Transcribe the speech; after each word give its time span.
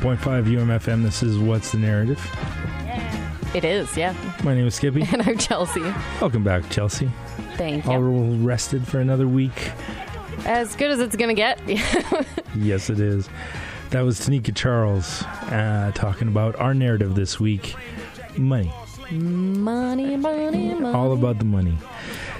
101.5 0.00 0.44
UMFM. 0.44 1.02
This 1.02 1.22
is 1.22 1.38
What's 1.38 1.72
the 1.72 1.78
Narrative? 1.78 2.20
It 3.54 3.64
is, 3.64 3.96
yeah. 3.96 4.14
My 4.44 4.54
name 4.54 4.66
is 4.66 4.74
Skippy. 4.74 5.02
And 5.12 5.22
I'm 5.22 5.38
Chelsea. 5.38 5.80
Welcome 6.20 6.44
back, 6.44 6.68
Chelsea. 6.68 7.10
Thank 7.56 7.86
All 7.86 7.98
you. 8.00 8.36
rested 8.46 8.86
for 8.86 9.00
another 9.00 9.26
week. 9.26 9.72
As 10.44 10.76
good 10.76 10.90
as 10.90 11.00
it's 11.00 11.16
gonna 11.16 11.34
get. 11.34 11.60
Yes, 12.54 12.88
it 12.88 13.00
is. 13.00 13.28
That 13.90 14.00
was 14.00 14.18
Tanika 14.18 14.54
Charles 14.54 15.22
uh, 15.22 15.92
talking 15.94 16.26
about 16.28 16.56
our 16.56 16.72
narrative 16.72 17.14
this 17.14 17.38
week 17.38 17.74
money. 18.38 18.72
money, 19.10 20.16
money, 20.16 20.72
money. 20.74 20.94
All 20.96 21.12
about 21.12 21.38
the 21.38 21.44
money. 21.44 21.76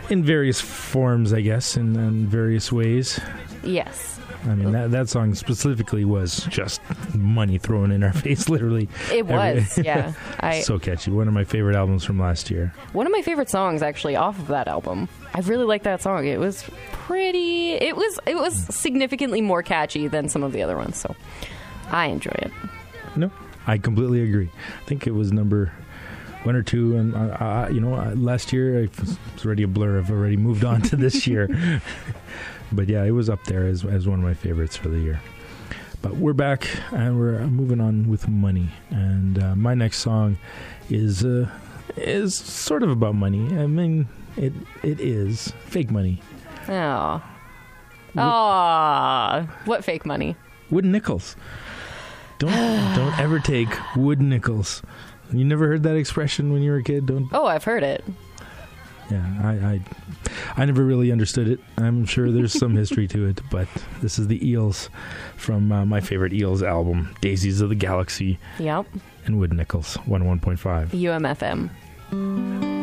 In 0.09 0.25
various 0.25 0.59
forms, 0.61 1.34
I 1.34 1.43
guess, 1.43 1.77
in, 1.77 1.97
in 1.97 2.27
various 2.27 2.72
ways. 2.72 3.21
Yes. 3.62 4.19
I 4.47 4.55
mean, 4.55 4.73
that, 4.73 4.91
that 4.93 5.09
song 5.09 5.34
specifically 5.34 6.05
was 6.05 6.45
just 6.47 6.81
money 7.15 7.59
thrown 7.59 7.91
in 7.91 8.03
our 8.03 8.12
face, 8.25 8.49
literally. 8.49 8.89
It 9.12 9.27
was, 9.27 9.79
yeah. 9.83 10.12
I 10.41 10.61
so 10.61 10.79
catchy. 10.79 11.11
One 11.11 11.27
of 11.29 11.34
my 11.34 11.45
favorite 11.45 11.77
albums 11.77 12.05
from 12.05 12.19
last 12.19 12.51
year. 12.51 12.73
one 12.93 13.07
of 13.07 13.12
my 13.12 13.23
favorite 13.23 13.51
songs 13.51 13.83
actually 13.83 14.17
off 14.17 14.39
of 14.39 14.49
that 14.49 14.69
album. 14.69 15.09
I 15.34 15.41
really 15.41 15.65
like 15.65 15.83
that 15.83 16.01
song. 16.01 16.27
It 16.27 16.39
was 16.41 16.65
pretty 16.93 17.73
it 17.73 17.97
was 17.97 18.19
it 18.27 18.37
was 18.37 18.55
significantly 18.75 19.41
more 19.41 19.62
catchy 19.62 20.09
than 20.09 20.29
some 20.29 20.43
of 20.43 20.53
the 20.53 20.63
other 20.63 20.77
ones, 20.77 20.97
so 20.97 21.15
I 21.91 22.07
enjoy 22.07 22.34
it. 22.39 22.53
No, 23.17 23.31
I 23.67 23.78
completely 23.78 24.23
agree. 24.23 24.51
I 24.83 24.84
think 24.87 25.07
it 25.07 25.13
was 25.13 25.33
number 25.33 25.73
one 26.45 26.55
or 26.55 26.63
two, 26.63 26.97
and 26.97 27.15
uh, 27.15 27.19
uh, 27.19 27.69
you 27.73 27.81
know, 27.81 27.95
uh, 27.95 28.15
last 28.15 28.53
year 28.53 28.84
it's 28.84 29.19
already 29.45 29.65
a 29.65 29.69
blur. 29.69 29.99
I've 29.99 30.11
already 30.11 30.37
moved 30.37 30.65
on 30.65 30.81
to 30.83 30.97
this 30.97 31.27
year, 31.27 31.49
but 32.72 32.88
yeah, 32.88 33.04
it 33.04 33.10
was 33.12 33.28
up 33.31 33.43
there 33.44 33.66
as 33.66 33.84
as 33.84 34.06
one 34.09 34.19
of 34.19 34.25
my 34.25 34.34
favorites 34.34 34.77
for 34.77 34.88
the 34.88 34.99
year. 34.99 35.21
But 36.03 36.16
we're 36.16 36.34
back 36.34 36.69
and 36.93 37.19
we're 37.19 37.47
moving 37.47 37.81
on 37.81 38.09
with 38.09 38.28
money, 38.28 38.69
and 38.91 39.43
uh, 39.43 39.54
my 39.56 39.75
next 39.75 39.99
song 39.99 40.38
is 40.91 41.25
uh, 41.25 41.49
is 41.97 42.34
sort 42.37 42.82
of 42.82 42.91
about 42.91 43.15
money. 43.15 43.47
I 43.59 43.66
mean, 43.66 44.09
it 44.37 44.53
it 44.82 45.00
is 45.00 45.53
fake 45.66 45.91
money, 45.91 46.21
Oh. 46.68 47.22
Oh, 48.18 49.47
what 49.66 49.84
fake 49.84 50.07
money? 50.07 50.36
wooden 50.71 50.91
nickels. 50.92 51.36
Don't 52.39 52.51
don't 52.97 53.18
ever 53.18 53.39
take 53.39 53.68
wooden 53.97 54.28
nickels. 54.28 54.83
You 55.33 55.45
never 55.45 55.66
heard 55.66 55.83
that 55.84 55.97
expression 55.97 56.53
when 56.53 56.63
you 56.63 56.71
were 56.71 56.78
a 56.78 56.83
kid? 56.83 57.07
Don't 57.07 57.28
Oh, 57.33 57.47
I've 57.47 57.65
heard 57.65 57.83
it. 57.83 58.04
Yeah, 59.10 59.24
I, 59.42 59.50
I, 59.50 59.80
I 60.56 60.64
never 60.64 60.84
really 60.84 61.12
understood 61.12 61.47
it. 61.48 61.60
I'm 61.78 62.04
sure 62.06 62.30
there's 62.32 62.53
some 62.53 62.74
history 62.82 63.06
to 63.08 63.26
it, 63.26 63.41
but 63.50 63.68
this 64.00 64.18
is 64.18 64.26
the 64.26 64.44
Eels 64.48 64.91
from 65.36 65.70
uh, 65.70 65.84
my 65.86 66.00
favorite 66.00 66.32
Eels 66.32 66.62
album, 66.62 67.14
Daisies 67.20 67.60
of 67.60 67.68
the 67.68 67.74
Galaxy, 67.76 68.38
Yep. 68.58 68.86
and 69.26 69.38
Wooden 69.38 69.56
Nickels, 69.58 69.97
101.5. 70.06 70.88
UMFM. 70.88 72.76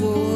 A 0.00 0.27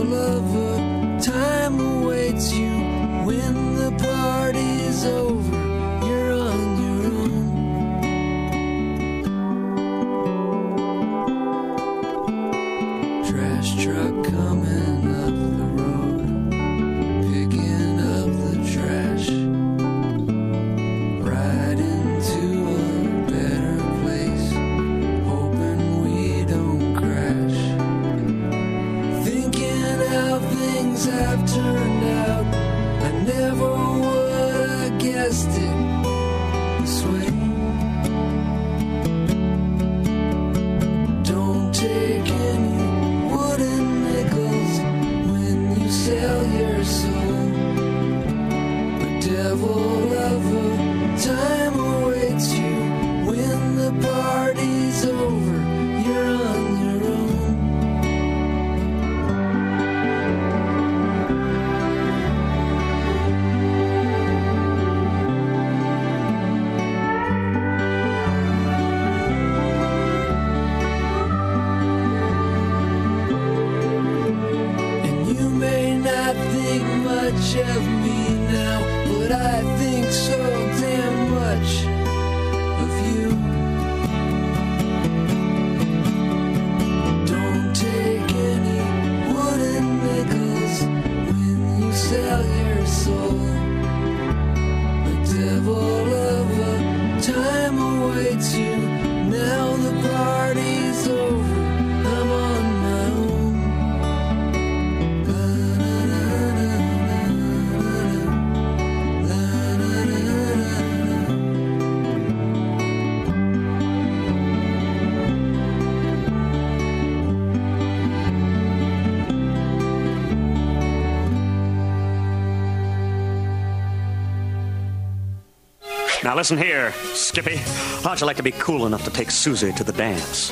Now 126.32 126.38
listen 126.38 126.56
here, 126.56 126.92
Skippy. 127.12 127.56
How'd 128.02 128.22
you 128.22 128.26
like 128.26 128.38
to 128.38 128.42
be 128.42 128.52
cool 128.52 128.86
enough 128.86 129.04
to 129.04 129.10
take 129.10 129.30
Susie 129.30 129.70
to 129.72 129.84
the 129.84 129.92
dance? 129.92 130.50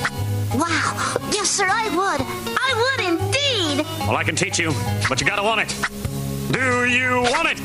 Wow. 0.53 1.17
Yes, 1.31 1.49
sir, 1.49 1.65
I 1.67 1.89
would. 1.89 2.21
I 2.55 2.71
would 2.77 3.19
indeed. 3.19 3.83
Well, 4.01 4.15
I 4.15 4.23
can 4.23 4.35
teach 4.35 4.59
you, 4.59 4.73
but 5.09 5.19
you 5.19 5.25
gotta 5.25 5.41
want 5.41 5.61
it. 5.61 5.69
Do 6.51 6.85
you 6.85 7.23
want 7.31 7.47
it? 7.47 7.59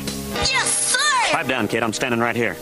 Yes, 0.49 0.95
sir! 0.97 1.31
Pipe 1.31 1.45
down, 1.45 1.67
kid. 1.67 1.83
I'm 1.83 1.93
standing 1.93 2.19
right 2.19 2.35
here. 2.35 2.57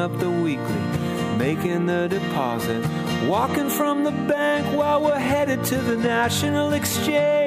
up 0.00 0.18
the 0.18 0.30
weekly, 0.30 0.80
making 1.36 1.84
the 1.84 2.08
deposit, 2.08 2.82
walking 3.28 3.68
from 3.68 4.02
the 4.02 4.10
bank 4.10 4.66
while 4.74 5.02
we're 5.02 5.18
headed 5.18 5.62
to 5.62 5.76
the 5.76 5.96
National 5.96 6.72
Exchange. 6.72 7.39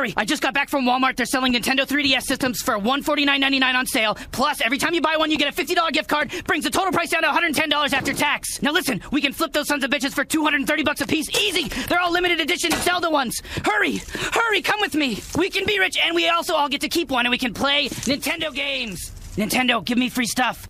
Hurry. 0.00 0.14
I 0.16 0.24
just 0.24 0.42
got 0.42 0.54
back 0.54 0.68
from 0.68 0.84
Walmart. 0.84 1.16
They're 1.16 1.26
selling 1.26 1.52
Nintendo 1.52 1.86
3DS 1.86 2.22
systems 2.22 2.62
for 2.62 2.78
$149.99 2.78 3.74
on 3.74 3.86
sale. 3.86 4.16
Plus, 4.32 4.60
every 4.62 4.78
time 4.78 4.94
you 4.94 5.02
buy 5.02 5.16
one, 5.16 5.30
you 5.30 5.36
get 5.36 5.52
a 5.52 5.64
$50 5.64 5.92
gift 5.92 6.08
card. 6.08 6.32
Brings 6.46 6.64
the 6.64 6.70
total 6.70 6.92
price 6.92 7.10
down 7.10 7.22
to 7.22 7.28
$110 7.28 7.92
after 7.92 8.14
tax. 8.14 8.62
Now 8.62 8.72
listen, 8.72 9.02
we 9.12 9.20
can 9.20 9.32
flip 9.32 9.52
those 9.52 9.68
sons 9.68 9.84
of 9.84 9.90
bitches 9.90 10.14
for 10.14 10.24
230 10.24 10.82
bucks 10.84 11.00
a 11.02 11.06
piece. 11.06 11.28
Easy! 11.38 11.68
They're 11.88 12.00
all 12.00 12.12
limited 12.12 12.40
edition 12.40 12.70
Zelda 12.72 13.10
ones. 13.10 13.40
Hurry! 13.64 13.98
Hurry, 14.32 14.62
come 14.62 14.80
with 14.80 14.94
me. 14.94 15.22
We 15.36 15.50
can 15.50 15.66
be 15.66 15.78
rich 15.78 15.98
and 16.02 16.14
we 16.14 16.28
also 16.28 16.54
all 16.54 16.68
get 16.68 16.80
to 16.80 16.88
keep 16.88 17.10
one 17.10 17.26
and 17.26 17.30
we 17.30 17.38
can 17.38 17.52
play 17.52 17.88
Nintendo 17.88 18.54
games. 18.54 19.10
Nintendo, 19.36 19.84
give 19.84 19.98
me 19.98 20.08
free 20.08 20.26
stuff. 20.26 20.69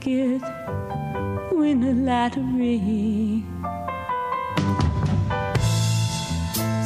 Ticket, 0.00 0.42
win 1.52 1.82
a 1.84 1.92
lottery. 1.92 3.44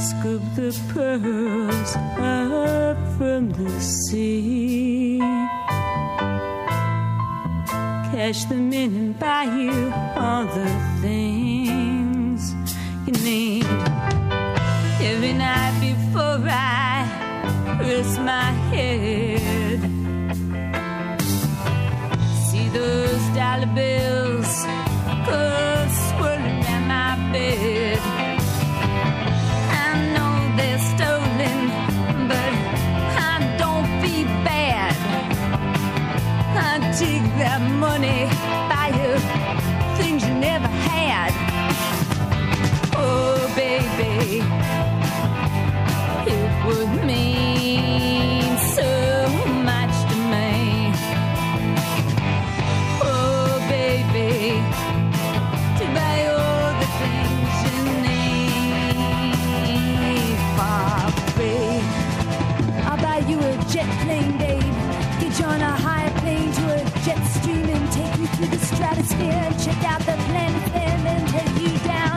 Scoop 0.00 0.42
the 0.54 0.70
pearls 0.92 1.96
up 2.18 2.96
from 3.16 3.50
the 3.50 3.70
sea. 3.80 5.18
Cash 8.10 8.44
them 8.46 8.72
in 8.72 8.94
and 8.94 9.18
buy 9.18 9.44
you 9.44 9.92
all 10.16 10.44
the 10.46 10.68
things 11.00 12.54
you 13.06 13.12
need. 13.24 13.64
Every 15.00 15.32
night 15.32 15.74
before 15.80 16.40
I 16.48 17.78
rest 17.80 18.20
my 18.20 18.50
head, 18.70 19.53
dollar 23.54 23.72
bills 23.74 24.64
go 25.26 25.86
swirling 26.06 26.64
around 26.64 26.88
my 26.88 27.32
bed. 27.32 27.98
I 29.82 29.90
know 30.14 30.56
they're 30.56 30.82
stolen, 30.92 31.60
but 32.28 32.52
I 33.30 33.56
don't 33.58 33.86
feel 34.02 34.26
bad. 34.44 34.94
I 36.56 36.78
take 36.98 37.26
that 37.42 37.62
money, 37.78 38.26
buy 38.68 38.88
you 38.98 39.63
take 68.44 68.60
the 68.60 68.66
stratosphere. 68.66 69.32
And 69.32 69.58
check 69.60 69.84
out 69.84 70.00
the 70.00 70.16
planet 70.28 70.74
and 70.74 71.28
take 71.28 71.62
you 71.62 71.78
down 71.78 72.13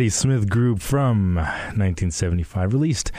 Patti 0.00 0.08
Smith 0.08 0.48
group 0.48 0.80
from 0.80 1.34
1975, 1.34 2.72
released 2.72 3.12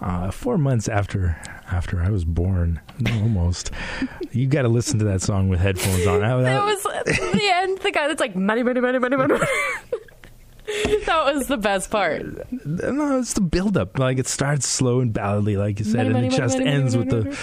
uh, 0.00 0.28
four 0.32 0.58
months 0.58 0.88
after 0.88 1.40
after 1.70 2.02
I 2.02 2.10
was 2.10 2.24
born, 2.24 2.80
almost. 3.12 3.70
you 4.32 4.48
got 4.48 4.62
to 4.62 4.68
listen 4.68 4.98
to 4.98 5.04
that 5.04 5.22
song 5.22 5.48
with 5.48 5.60
headphones 5.60 6.04
on. 6.04 6.22
That- 6.22 6.42
That 6.42 6.64
was 6.64 6.82
the 6.82 7.48
end. 7.48 7.78
The 7.78 7.92
guy 7.92 8.08
that's 8.08 8.18
like 8.18 8.34
money, 8.34 8.64
money, 8.64 8.80
money, 8.80 8.98
money, 8.98 9.16
money. 9.16 9.34
that 11.06 11.32
was 11.32 11.46
the 11.46 11.58
best 11.58 11.92
part. 11.92 12.22
no, 12.66 13.20
it's 13.20 13.34
the 13.34 13.40
build 13.40 13.76
up. 13.76 13.96
Like 13.96 14.18
it 14.18 14.26
starts 14.26 14.66
slow 14.66 14.98
and 14.98 15.12
balladly, 15.12 15.56
like 15.56 15.78
you 15.78 15.84
said, 15.84 15.98
Money, 15.98 16.06
and 16.06 16.12
money, 16.14 16.26
it 16.26 16.30
money, 16.30 16.42
just 16.42 16.58
ends 16.58 16.96
with 16.96 17.08
the. 17.08 17.38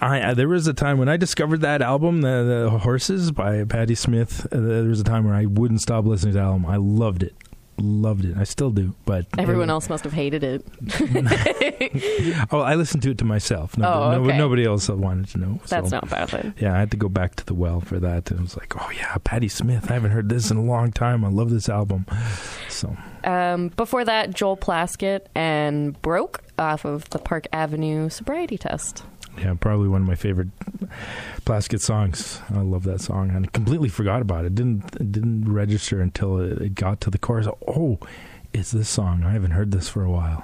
I, 0.00 0.30
I, 0.30 0.32
there 0.34 0.48
was 0.48 0.66
a 0.68 0.72
time 0.72 0.96
when 0.96 1.10
I 1.10 1.18
discovered 1.18 1.60
that 1.60 1.82
album, 1.82 2.22
the, 2.22 2.68
the 2.70 2.78
Horses 2.78 3.30
by 3.30 3.64
Patti 3.64 3.94
Smith. 3.94 4.46
Uh, 4.50 4.58
there 4.58 4.84
was 4.84 5.00
a 5.00 5.04
time 5.04 5.26
where 5.26 5.34
I 5.34 5.44
wouldn't 5.44 5.82
stop 5.82 6.06
listening 6.06 6.32
to 6.32 6.38
that 6.38 6.44
album. 6.44 6.64
I 6.64 6.76
loved 6.76 7.22
it. 7.22 7.34
Loved 7.78 8.24
it. 8.24 8.36
I 8.36 8.44
still 8.44 8.70
do, 8.70 8.94
but 9.04 9.26
Everyone 9.38 9.70
else 9.70 9.88
must 9.88 10.04
have 10.04 10.12
hated 10.12 10.44
it. 10.44 10.66
Oh, 12.50 12.60
I 12.60 12.74
listened 12.74 13.02
to 13.04 13.10
it 13.10 13.18
to 13.18 13.24
myself. 13.24 13.76
No, 13.76 13.86
Oh, 13.92 14.10
no- 14.12 14.24
okay. 14.24 14.36
nobody 14.38 14.64
else 14.64 14.88
wanted 14.88 15.28
to 15.28 15.38
know. 15.38 15.60
That's 15.68 15.90
not 15.90 16.08
bad 16.08 16.28
then. 16.28 16.54
Yeah, 16.58 16.74
I 16.74 16.78
had 16.78 16.90
to 16.92 16.96
go 16.96 17.08
back 17.08 17.34
to 17.36 17.46
the 17.46 17.54
well 17.54 17.80
for 17.80 17.98
that. 17.98 18.30
And 18.30 18.40
it 18.40 18.42
was 18.42 18.56
like, 18.56 18.74
oh 18.80 18.90
yeah, 18.90 19.16
Patti 19.24 19.48
Smith. 19.48 19.90
I 19.90 19.94
haven't 19.94 20.10
heard 20.12 20.28
this 20.28 20.50
in 20.50 20.56
a 20.56 20.62
long 20.62 20.92
time. 20.92 21.24
I 21.24 21.28
love 21.28 21.50
this 21.50 21.68
album. 21.68 22.06
So 22.68 22.96
Um, 23.24 23.68
before 23.68 24.04
that, 24.04 24.34
Joel 24.34 24.56
Plaskett 24.56 25.22
and 25.34 26.00
Broke 26.02 26.42
off 26.58 26.84
of 26.84 27.08
the 27.10 27.18
Park 27.18 27.46
Avenue 27.52 28.08
sobriety 28.08 28.58
test. 28.58 29.04
Yeah, 29.40 29.54
probably 29.54 29.88
one 29.88 30.02
of 30.02 30.06
my 30.08 30.14
favorite 30.14 30.48
Plaskett 31.44 31.80
songs. 31.80 32.40
I 32.50 32.60
love 32.60 32.84
that 32.84 33.00
song, 33.00 33.30
I 33.30 33.46
completely 33.52 33.88
forgot 33.88 34.22
about 34.22 34.44
it. 34.44 34.54
Didn't 34.54 34.84
it 34.96 35.12
didn't 35.12 35.52
register 35.52 36.00
until 36.00 36.38
it, 36.38 36.60
it 36.60 36.74
got 36.74 37.00
to 37.02 37.10
the 37.10 37.18
chorus. 37.18 37.46
Oh, 37.66 37.98
it's 38.52 38.70
this 38.70 38.88
song. 38.88 39.24
I 39.24 39.32
haven't 39.32 39.52
heard 39.52 39.70
this 39.70 39.88
for 39.88 40.02
a 40.02 40.10
while. 40.10 40.42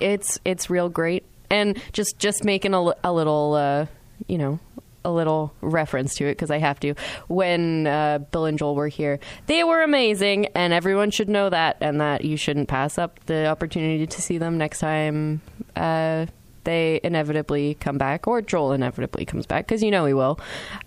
It's 0.00 0.38
it's 0.44 0.68
real 0.70 0.88
great, 0.88 1.24
and 1.50 1.80
just 1.92 2.18
just 2.18 2.44
making 2.44 2.74
a, 2.74 2.92
a 3.02 3.12
little, 3.12 3.54
uh, 3.54 3.86
you 4.26 4.38
know, 4.38 4.58
a 5.04 5.10
little 5.10 5.52
reference 5.60 6.14
to 6.16 6.26
it 6.26 6.32
because 6.32 6.50
I 6.50 6.58
have 6.58 6.80
to. 6.80 6.94
When 7.28 7.86
uh, 7.86 8.18
Bill 8.18 8.46
and 8.46 8.58
Joel 8.58 8.74
were 8.74 8.88
here, 8.88 9.20
they 9.46 9.62
were 9.62 9.82
amazing, 9.82 10.46
and 10.54 10.72
everyone 10.72 11.10
should 11.10 11.28
know 11.28 11.50
that, 11.50 11.76
and 11.80 12.00
that 12.00 12.24
you 12.24 12.36
shouldn't 12.36 12.68
pass 12.68 12.98
up 12.98 13.24
the 13.26 13.46
opportunity 13.46 14.06
to 14.06 14.22
see 14.22 14.38
them 14.38 14.58
next 14.58 14.80
time. 14.80 15.40
Uh, 15.76 16.26
they 16.64 17.00
inevitably 17.02 17.74
come 17.74 17.98
back, 17.98 18.26
or 18.26 18.42
Joel 18.42 18.72
inevitably 18.72 19.24
comes 19.24 19.46
back, 19.46 19.66
because 19.66 19.82
you 19.82 19.90
know 19.90 20.06
he 20.06 20.14
will. 20.14 20.38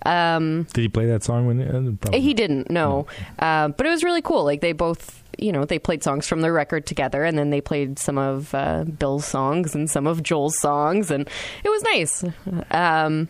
Um, 0.06 0.64
Did 0.74 0.82
he 0.82 0.90
play 0.90 1.06
that 1.08 1.24
song 1.24 1.48
when? 1.48 1.98
Uh. 2.04 2.12
He 2.18 2.34
didn't, 2.34 2.70
no. 2.70 3.08
Uh, 3.40 3.70
but 3.70 3.86
it 3.86 3.90
was 3.90 4.04
really 4.04 4.22
cool. 4.22 4.44
Like 4.44 4.62
they 4.62 4.74
both, 4.74 5.24
you 5.38 5.52
know, 5.52 5.66
they 5.66 5.80
played 5.80 6.04
songs 6.04 6.28
from 6.28 6.42
their 6.42 6.54
record 6.54 6.86
together, 6.86 7.24
and 7.24 7.38
then 7.38 7.50
they 7.50 7.62
played 7.62 8.00
some 8.00 8.18
of 8.18 8.54
uh, 8.54 8.84
Bill's 8.84 9.26
songs 9.26 9.74
and 9.76 9.90
some 9.90 10.08
of 10.08 10.24
Joel's 10.24 10.60
songs, 10.60 11.12
and 11.12 11.28
it 11.64 11.70
was 11.70 11.82
nice. 11.84 12.24
Um, 12.72 13.30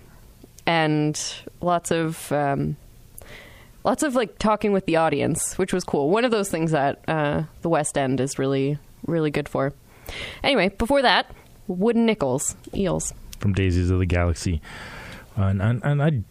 and 0.65 1.33
lots 1.61 1.91
of. 1.91 2.31
Um, 2.31 2.77
Lots 3.83 4.03
of 4.03 4.15
like 4.15 4.37
talking 4.37 4.73
with 4.73 4.85
the 4.85 4.97
audience, 4.97 5.57
which 5.57 5.71
was 5.71 5.85
cool. 5.85 6.09
One 6.09 6.25
of 6.25 6.31
those 6.31 6.49
things 6.49 6.71
that 6.71 6.99
uh, 7.07 7.43
the 7.61 7.69
West 7.69 7.97
End 7.97 8.19
is 8.19 8.37
really, 8.37 8.77
really 9.05 9.31
good 9.31 9.47
for. 9.47 9.71
Anyway, 10.43 10.67
before 10.67 11.03
that, 11.03 11.33
Wooden 11.67 12.05
Nickels, 12.05 12.55
Eels. 12.73 13.13
from 13.39 13.53
Daisies 13.53 13.89
of 13.89 13.99
the 13.99 14.05
Galaxy, 14.05 14.61
uh, 15.37 15.43
and 15.43 15.61
and, 15.61 15.83
and 15.83 16.01
I'd 16.03 16.23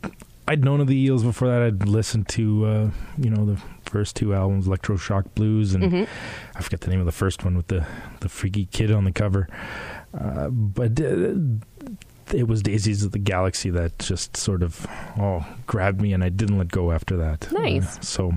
I'd 0.49 0.65
known 0.65 0.81
of 0.81 0.87
the 0.87 0.97
Eels 0.97 1.25
before 1.25 1.49
that. 1.49 1.63
I'd 1.63 1.87
listened 1.89 2.29
to 2.31 2.65
uh, 2.67 2.91
you 3.19 3.31
know 3.31 3.45
the 3.45 3.61
first 3.85 4.17
two 4.17 4.35
albums, 4.35 4.67
Electroshock 4.67 5.35
Blues, 5.35 5.75
and 5.75 6.09
I 6.55 6.61
forget 6.61 6.81
the 6.81 6.91
name 6.91 7.01
of 7.01 7.07
the 7.07 7.13
first 7.13 7.45
one 7.45 7.57
with 7.57 7.69
the 7.69 7.87
the 8.21 8.29
freaky 8.29 8.67
kid 8.67 8.91
on 8.91 9.05
the 9.05 9.13
cover. 9.13 9.49
Uh, 10.19 10.49
but 10.49 11.01
uh, 11.01 11.35
it 12.33 12.49
was 12.49 12.63
Daisies 12.63 13.05
of 13.05 13.13
the 13.13 13.19
Galaxy 13.19 13.71
that 13.71 13.99
just 13.99 14.37
sort 14.37 14.63
of 14.63 14.87
oh 15.19 15.45
grabbed 15.67 16.01
me, 16.01 16.13
and 16.13 16.25
I 16.25 16.29
didn't 16.29 16.59
let 16.59 16.69
go 16.69 16.93
after 16.93 17.17
that. 17.19 17.51
Nice. 17.53 17.99
Uh, 17.99 18.01
so 18.03 18.33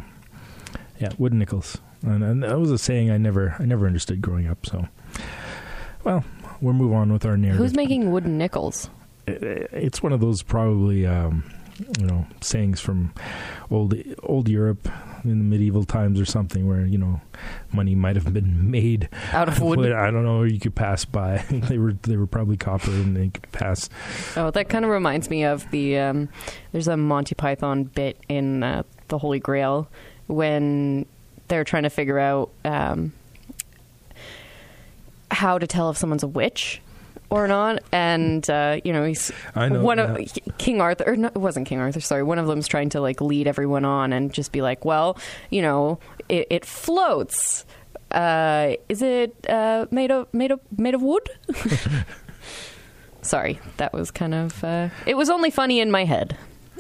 yeah, 0.99 1.09
Wooden 1.17 1.39
Nickels, 1.39 1.77
and, 2.03 2.23
and 2.23 2.43
that 2.43 2.59
was 2.59 2.71
a 2.71 2.77
saying 2.77 3.09
I 3.12 3.17
never 3.17 3.55
I 3.59 3.65
never 3.65 3.85
understood 3.88 4.21
growing 4.21 4.47
up. 4.47 4.65
So 4.65 4.88
well, 6.03 6.23
we'll 6.61 6.73
move 6.73 6.93
on 6.93 7.11
with 7.11 7.25
our 7.25 7.37
narrative 7.37 7.59
Who's 7.59 7.73
making 7.73 8.11
Wooden 8.11 8.37
Nickels? 8.37 8.89
it's 9.27 10.01
one 10.01 10.11
of 10.11 10.19
those 10.19 10.41
probably 10.41 11.05
um, 11.05 11.43
you 11.99 12.05
know 12.05 12.25
sayings 12.41 12.79
from 12.79 13.13
old 13.69 13.93
old 14.23 14.49
Europe 14.49 14.89
in 15.23 15.37
the 15.37 15.43
medieval 15.45 15.83
times 15.83 16.19
or 16.19 16.25
something 16.25 16.67
where 16.67 16.85
you 16.85 16.97
know 16.97 17.21
money 17.71 17.93
might 17.95 18.15
have 18.15 18.33
been 18.33 18.71
made 18.71 19.09
Out 19.31 19.47
of 19.47 19.61
wood? 19.61 19.79
But 19.79 19.91
I 19.93 20.11
don't 20.11 20.23
know. 20.23 20.43
You 20.43 20.59
could 20.59 20.75
pass 20.75 21.05
by. 21.05 21.45
they 21.49 21.77
were 21.77 21.93
they 21.93 22.17
were 22.17 22.27
probably 22.27 22.57
copper 22.57 22.91
and 22.91 23.15
they 23.15 23.29
could 23.29 23.51
pass. 23.51 23.89
Oh, 24.35 24.51
that 24.51 24.69
kind 24.69 24.85
of 24.85 24.91
reminds 24.91 25.29
me 25.29 25.43
of 25.43 25.69
the. 25.71 25.97
Um, 25.97 26.29
there's 26.71 26.87
a 26.87 26.97
Monty 26.97 27.35
Python 27.35 27.83
bit 27.83 28.17
in 28.27 28.63
uh, 28.63 28.83
The 29.09 29.17
Holy 29.17 29.39
Grail 29.39 29.89
when 30.27 31.05
they're 31.47 31.63
trying 31.63 31.83
to 31.83 31.89
figure 31.89 32.19
out 32.19 32.51
um, 32.63 33.11
how 35.39 35.58
to 35.58 35.65
tell 35.67 35.89
if 35.89 35.97
someone's 35.97 36.23
a 36.23 36.28
witch 36.28 36.82
or 37.30 37.47
not, 37.47 37.80
and 37.91 38.49
uh, 38.49 38.80
you 38.84 38.91
know 38.91 39.04
he's 39.06 39.32
I 39.56 39.69
know, 39.69 39.82
one 39.82 39.99
of. 39.99 40.17
King 40.58 40.82
Arthur. 40.82 41.15
No, 41.15 41.28
it 41.28 41.38
wasn't 41.38 41.67
King 41.67 41.80
Arthur. 41.80 42.02
Sorry, 42.02 42.23
one 42.23 42.39
of 42.39 42.47
them's 42.47 42.67
trying 42.67 42.89
to 42.89 43.02
like 43.02 43.21
lead 43.21 43.47
everyone 43.47 43.86
on 43.86 44.12
and 44.13 44.34
just 44.34 44.52
be 44.52 44.62
like, 44.62 44.84
well, 44.84 45.17
you 45.49 45.62
know, 45.62 45.99
it, 46.28 46.47
it 46.49 46.65
floats. 46.65 47.65
Uh, 48.12 48.73
is 48.89 49.02
it 49.02 49.34
uh, 49.49 49.86
made 49.91 50.12
of 50.12 50.28
made 50.34 50.52
of 50.52 50.60
made 50.78 50.95
of 50.95 51.02
wood? 51.02 51.30
Sorry, 53.21 53.60
that 53.78 53.93
was 53.93 54.12
kind 54.12 54.34
of. 54.34 54.63
Uh, 54.63 54.89
it 55.06 55.15
was 55.15 55.30
only 55.30 55.52
funny 55.52 55.80
in 55.80 55.91
my 55.91 56.06
head. 56.06 56.36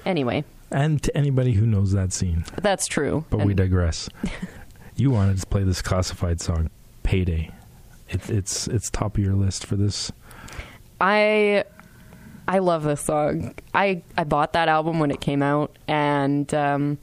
Anyway, 0.05 0.43
And 0.71 1.01
to 1.03 1.15
anybody 1.15 1.51
who 1.53 1.65
knows 1.65 1.91
that 1.91 2.11
scene, 2.13 2.45
that's 2.61 2.87
true. 2.87 3.25
but 3.29 3.45
we 3.45 3.53
digress. 3.53 4.09
you 4.95 5.11
wanted 5.11 5.37
to 5.39 5.45
play 5.47 5.63
this 5.63 5.81
classified 5.81 6.39
song, 6.41 6.69
"Payday." 7.03 7.51
It, 8.09 8.29
it's 8.29 8.67
it's 8.67 8.89
top 8.89 9.17
of 9.17 9.23
your 9.23 9.35
list 9.35 9.65
for 9.65 9.75
this. 9.75 10.11
I 10.99 11.63
I 12.47 12.59
love 12.59 12.83
this 12.83 13.01
song. 13.01 13.53
I 13.73 14.01
I 14.17 14.23
bought 14.23 14.53
that 14.53 14.67
album 14.67 14.99
when 14.99 15.11
it 15.11 15.21
came 15.21 15.41
out, 15.43 15.75
and 15.87 16.51
um, 16.53 16.97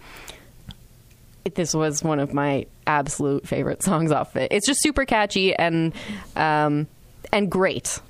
it, 1.44 1.54
this 1.54 1.74
was 1.74 2.02
one 2.02 2.18
of 2.18 2.34
my 2.34 2.66
absolute 2.86 3.46
favorite 3.46 3.82
songs 3.82 4.10
off 4.12 4.36
it. 4.36 4.48
It's 4.50 4.66
just 4.66 4.82
super 4.82 5.04
catchy 5.04 5.54
and 5.54 5.92
um, 6.34 6.88
and 7.32 7.50
great. 7.50 8.00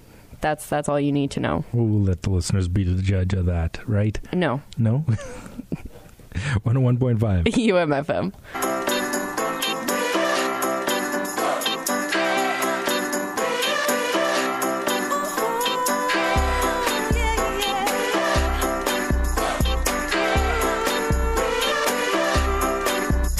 That's 0.41 0.67
that's 0.67 0.89
all 0.89 1.01
you 1.01 1.13
need 1.13 1.31
to 1.33 1.41
know. 1.41 1.65
We'll, 1.73 1.87
we'll 1.87 2.03
let 2.03 2.23
the 2.23 2.31
listeners 2.31 2.69
be 2.69 2.85
the 2.85 3.03
judge 3.03 3.33
of 3.35 3.47
that, 3.47 3.79
right? 3.87 4.19
No, 4.33 4.63
No. 4.79 5.05
One 6.63 6.75
hundred 6.75 6.81
one 6.81 6.99
point 6.99 7.21
five. 7.21 7.45
UMFM. 7.45 8.33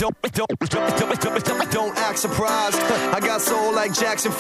Don't, 0.07 0.23
don't, 0.23 0.71
don't, 0.71 1.45
don't, 1.45 1.71
don't, 1.73 1.99
act 1.99 2.21
surprised. 2.21 2.79
I 3.11 3.19
got 3.19 3.41
soul 3.41 3.75
like 3.75 3.93
Jackson 3.93 4.31
5. 4.31 4.39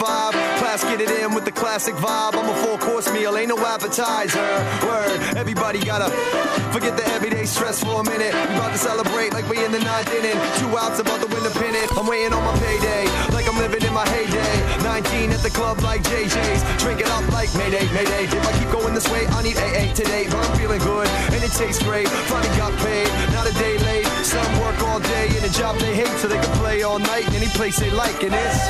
Class 0.62 0.84
get 0.84 1.00
it 1.00 1.10
in 1.10 1.34
with 1.34 1.44
the 1.44 1.50
classic 1.50 1.96
vibe. 1.96 2.38
I'm 2.38 2.48
a 2.48 2.54
full 2.62 2.78
course 2.78 3.12
meal, 3.12 3.36
ain't 3.36 3.48
no 3.48 3.58
appetizer. 3.58 4.38
Word, 4.86 5.18
everybody 5.34 5.80
gotta 5.80 6.08
forget 6.70 6.96
the 6.96 7.04
everyday 7.08 7.46
stress 7.46 7.82
for 7.82 8.00
a 8.00 8.04
minute. 8.04 8.32
We 8.32 8.54
about 8.54 8.70
to 8.70 8.78
celebrate 8.78 9.32
like 9.32 9.48
we 9.48 9.64
in 9.64 9.72
the 9.72 9.80
ninth 9.80 10.12
inning. 10.14 10.38
Two 10.62 10.70
outs 10.78 11.00
about 11.00 11.20
to 11.22 11.26
win 11.34 11.42
the 11.42 11.50
pennant. 11.50 11.90
I'm 11.98 12.06
waiting 12.06 12.32
on 12.32 12.44
my 12.44 12.54
payday, 12.60 13.06
like 13.34 13.45
Living 13.58 13.82
in 13.82 13.94
my 13.94 14.06
heyday. 14.08 14.82
19 14.82 15.30
at 15.32 15.40
the 15.40 15.50
club 15.50 15.80
like 15.80 16.02
JJ's. 16.02 16.62
Drink 16.82 17.00
it 17.00 17.08
up 17.08 17.26
like 17.32 17.52
Mayday, 17.56 17.88
Mayday. 17.92 18.24
If 18.24 18.46
I 18.46 18.52
keep 18.58 18.70
going 18.70 18.94
this 18.94 19.08
way, 19.10 19.26
I 19.28 19.42
need 19.42 19.56
AA 19.56 19.92
today. 19.94 20.26
But 20.28 20.44
I'm 20.44 20.56
feeling 20.58 20.80
good, 20.80 21.08
and 21.32 21.42
it 21.42 21.52
tastes 21.52 21.82
great. 21.82 22.08
Finally 22.28 22.56
got 22.56 22.72
paid, 22.84 23.08
not 23.32 23.48
a 23.48 23.54
day 23.54 23.78
late. 23.78 24.06
Some 24.22 24.60
work 24.60 24.80
all 24.82 25.00
day 25.00 25.28
in 25.36 25.44
a 25.44 25.48
job 25.48 25.78
they 25.78 25.94
hate, 25.94 26.12
so 26.20 26.28
they 26.28 26.38
can 26.38 26.52
play 26.58 26.82
all 26.82 26.98
night 26.98 27.26
any 27.32 27.48
place 27.56 27.78
they 27.78 27.90
like. 27.90 28.22
And 28.22 28.34
it's 28.34 28.60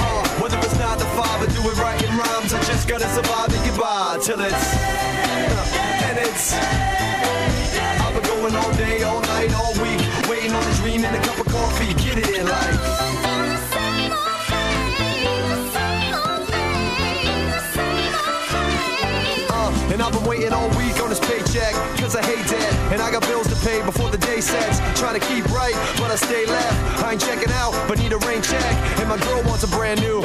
uh, 0.00 0.28
whether 0.40 0.58
it's 0.58 0.78
nine 0.78 0.98
to 0.98 1.04
five 1.12 1.42
or 1.42 1.46
do 1.52 1.60
it 1.68 1.76
right 1.78 2.02
in 2.02 2.10
rhymes, 2.16 2.52
I 2.54 2.62
just 2.64 2.88
gotta 2.88 3.08
survive 3.08 3.52
and 3.52 3.64
get 3.64 3.78
by 3.78 4.18
till 4.22 4.40
it's 4.40 4.74
uh, 4.74 6.08
and 6.08 6.18
it's. 6.18 6.54
I've 8.00 8.14
been 8.14 8.22
going 8.24 8.54
all 8.56 8.72
day, 8.74 9.02
all 9.02 9.20
night, 9.20 9.52
all 9.54 9.74
week, 9.82 10.00
waiting 10.28 10.52
on 10.52 10.62
a 10.62 10.74
dream 10.76 11.04
and 11.04 11.14
a 11.14 11.20
cup 11.20 11.38
of 11.38 11.46
coffee. 11.52 11.94
Get 11.94 12.18
it 12.18 12.38
in 12.38 12.46
life. 12.46 12.80
Uh, 19.50 19.92
and 19.92 20.02
I've 20.02 20.12
been 20.12 20.24
waiting 20.24 20.52
all 20.52 20.68
week 20.70 20.98
on 21.02 21.10
this 21.10 21.20
paycheck, 21.20 21.72
cause 21.98 22.16
I 22.16 22.22
hate 22.22 22.46
that. 22.46 22.92
And 22.92 23.02
I 23.02 23.10
got 23.10 23.22
bills 23.22 23.46
to 23.48 23.56
pay 23.66 23.82
before 23.84 24.10
the 24.10 24.18
day 24.18 24.40
sets. 24.40 24.78
Trying 24.98 25.18
to 25.20 25.26
keep 25.26 25.44
right, 25.50 25.74
but 25.98 26.10
I 26.10 26.16
stay 26.16 26.46
left. 26.46 27.04
I 27.04 27.12
ain't 27.12 27.20
checking 27.20 27.52
out, 27.52 27.72
but 27.88 27.98
need 27.98 28.12
a 28.12 28.18
rain 28.18 28.42
check. 28.42 28.72
And 28.98 29.08
my 29.08 29.18
girl 29.18 29.42
wants 29.44 29.64
a 29.64 29.68
brand 29.68 30.00
new. 30.00 30.22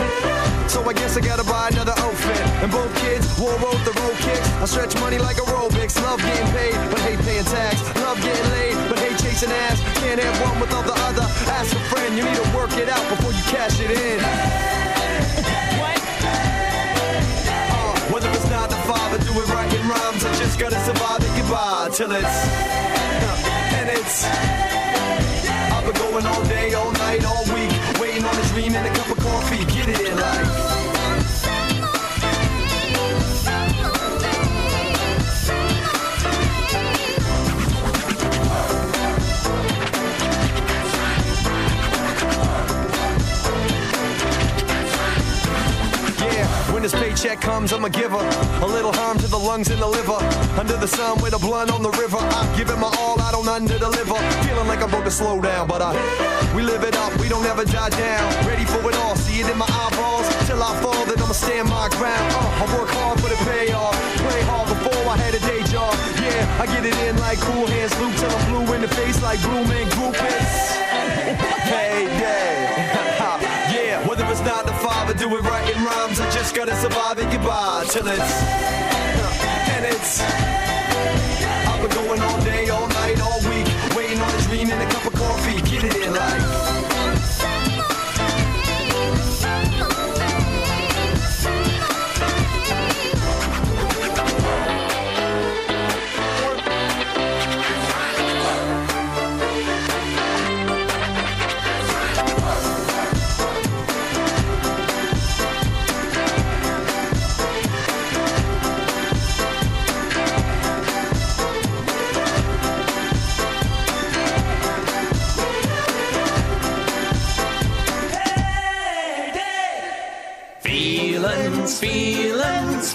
So 0.68 0.82
I 0.88 0.94
guess 0.94 1.18
I 1.18 1.22
gotta 1.22 1.44
buy 1.44 1.70
another 1.70 1.94
outfit. 1.98 2.42
And 2.64 2.72
both 2.72 2.90
kids 3.02 3.28
wore 3.40 3.54
road 3.60 3.78
the 3.86 3.94
road 4.02 4.16
kicks. 4.24 4.48
I 4.62 4.66
stretch 4.66 4.96
money 5.00 5.18
like 5.18 5.38
aerobics. 5.38 6.02
Love 6.02 6.20
getting 6.20 6.48
paid, 6.54 6.76
but 6.90 7.00
hate 7.02 7.20
paying 7.20 7.46
tax. 7.46 7.82
Love 7.98 8.18
getting 8.22 8.50
laid, 8.52 8.76
but 8.90 8.98
hate 9.00 9.11
chasing 9.32 9.52
ass. 9.52 9.80
Can't 10.00 10.20
have 10.20 10.42
one 10.42 10.60
without 10.60 10.86
the 10.86 10.94
other. 11.08 11.26
Ask 11.52 11.76
a 11.76 11.80
friend, 11.90 12.18
you 12.18 12.24
need 12.24 12.36
to 12.36 12.56
work 12.56 12.72
it 12.78 12.90
out 12.90 13.04
before 13.10 13.32
you 13.32 13.44
cash 13.48 13.80
it 13.80 13.92
in. 13.92 14.20
Whether 18.12 18.30
it's 18.30 18.50
it 19.40 19.48
right 19.50 19.72
in 19.74 19.88
rhymes, 19.88 20.26
I 20.26 20.34
just 20.36 20.60
gotta 20.60 20.80
survive 20.84 21.22
and 21.24 21.50
by 21.50 21.90
till 21.94 22.12
it's 22.12 22.38
uh, 23.24 23.80
and 23.80 23.90
it's. 23.90 24.26
I've 25.72 25.86
been 25.86 25.96
going 25.96 26.26
all 26.26 26.44
day, 26.46 26.74
all 26.74 26.92
night, 26.92 27.24
all 27.24 27.46
week. 27.56 27.72
Waiting 28.02 28.26
on 28.26 28.36
a 28.36 28.46
dream 28.52 28.76
and 28.76 28.86
a 28.86 28.94
cup 28.98 29.10
of 29.10 29.24
coffee. 29.24 29.64
Get 29.66 29.88
it 29.88 30.12
in 30.12 30.18
like. 30.18 30.71
Paycheck 47.22 47.42
comes, 47.42 47.72
I'm 47.72 47.86
a 47.86 47.90
giver. 47.90 48.18
A 48.18 48.66
little 48.66 48.92
harm 48.92 49.18
to 49.20 49.28
the 49.28 49.38
lungs 49.38 49.70
and 49.70 49.82
the 49.82 49.88
liver. 49.88 50.20
Under 50.60 50.78
the 50.78 50.88
sun 50.88 51.22
with 51.22 51.34
a 51.34 51.40
blunt 51.40 51.72
on 51.72 51.84
the 51.84 51.92
river. 51.92 52.18
I 52.18 52.42
give 52.58 52.70
it 52.70 52.78
my 52.78 52.92
all, 52.98 53.20
I 53.22 53.32
don't 53.32 53.48
under 53.48 53.78
deliver. 53.78 54.18
Feeling 54.46 54.68
like 54.68 54.82
I'm 54.82 54.90
about 54.90 55.06
to 55.06 55.12
slow 55.12 55.40
down, 55.42 55.68
but 55.68 55.82
I 55.82 55.92
we 56.56 56.64
live 56.64 56.84
it 56.84 56.96
up, 56.98 57.16
we 57.20 57.30
don't 57.30 57.46
ever 57.46 57.66
die 57.66 57.90
down. 57.90 58.48
Ready 58.48 58.66
for 58.66 58.90
it 58.90 58.96
all, 58.98 59.16
see 59.16 59.42
it 59.42 59.50
in 59.50 59.58
my 59.58 59.70
eyeballs. 59.70 60.28
Till 60.48 60.62
I 60.62 60.72
fall, 60.82 61.06
then 61.06 61.20
I'ma 61.22 61.34
stand 61.34 61.70
my 61.70 61.90
ground. 61.90 62.26
Uh, 62.34 62.64
I 62.64 62.66
work 62.78 62.90
hard 62.90 63.20
for 63.20 63.30
the 63.30 63.40
payoff. 63.46 63.96
Play 64.26 64.42
hard 64.50 64.68
before 64.70 65.04
I 65.14 65.18
had 65.18 65.34
a 65.36 65.40
day 65.40 65.62
job. 65.70 65.94
Yeah, 66.22 66.62
I 66.62 66.66
get 66.66 66.86
it 66.86 66.98
in 67.06 67.18
like 67.18 67.40
cool 67.40 67.68
hands, 67.68 67.94
Luke 68.02 68.16
till 68.18 68.32
I'm 68.32 68.44
blue 68.50 68.74
in 68.74 68.82
the 68.82 68.88
face 68.88 69.22
like 69.22 69.40
blue 69.42 69.64
man 69.66 69.88
groupies. 69.94 70.54
Hey, 71.70 72.06
yeah. 72.22 73.72
yeah, 73.76 74.08
whether 74.08 74.26
it's 74.26 74.42
not 74.42 74.66
the 74.66 74.72
or 75.12 75.14
do 75.14 75.28
it 75.36 75.42
right 75.44 75.76
rhymes, 75.76 75.88
I 75.88 76.01
just 76.54 76.66
gotta 76.66 76.82
survive 76.82 77.18
and 77.18 77.32
get 77.32 77.42
by 77.46 77.86
till 77.88 78.08
it's. 78.08 78.44
And 79.72 79.86
it's. 79.86 80.22
I've 80.22 81.82
been 81.82 81.92
going 81.92 82.22
all 82.22 82.42
day, 82.42 82.70
all 82.70 82.81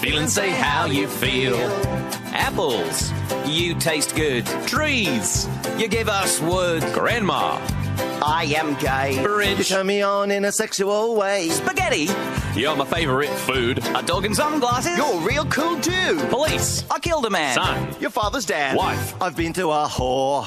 feelings, 0.07 0.33
feelings 0.33 0.55
say 0.55 0.61
how 0.61 0.85
you 0.85 1.07
feel. 1.07 1.57
Apples, 2.33 3.11
you 3.45 3.75
taste 3.75 4.15
good. 4.15 4.45
Trees, 4.65 5.47
you 5.77 5.87
give 5.87 6.07
us 6.07 6.39
wood. 6.41 6.81
Grandma, 6.93 7.59
I 8.21 8.53
am 8.57 8.75
gay. 8.75 9.21
Bridge. 9.21 9.57
You 9.57 9.63
turn 9.63 9.87
me 9.87 10.01
on 10.01 10.31
in 10.31 10.45
a 10.45 10.51
sexual 10.51 11.15
way. 11.15 11.49
spaghetti, 11.49 12.07
you're 12.55 12.75
my 12.75 12.85
favorite 12.85 13.29
food. 13.29 13.79
A 13.95 14.03
dog 14.03 14.25
in 14.25 14.33
sunglasses. 14.33 14.97
You're 14.97 15.19
real 15.21 15.45
cool 15.45 15.79
too. 15.79 16.17
police, 16.29 16.83
I 16.89 16.99
killed 16.99 17.25
a 17.25 17.29
man. 17.29 17.55
Son, 17.55 17.95
your 17.99 18.09
father's 18.09 18.45
dad. 18.45 18.77
Wife. 18.77 19.21
I've 19.21 19.35
been 19.35 19.53
to 19.53 19.71
a 19.71 19.87
whore. 19.87 20.45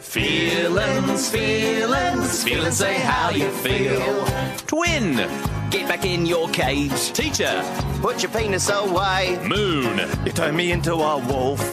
Feelings, 0.00 1.30
feelings, 1.30 2.44
feelings 2.44 2.76
say 2.76 2.94
how 2.94 3.30
you 3.30 3.48
feel. 3.50 4.24
Twin, 4.66 5.16
get 5.70 5.88
back 5.88 6.04
in 6.04 6.26
your 6.26 6.48
cage. 6.48 7.12
Teacher, 7.12 7.62
Put 8.02 8.22
your 8.22 8.32
penis 8.32 8.68
away. 8.70 9.38
moon, 9.46 10.00
You 10.24 10.32
turn 10.32 10.56
me 10.56 10.72
into 10.72 10.94
a 10.94 11.18
wolf. 11.26 11.72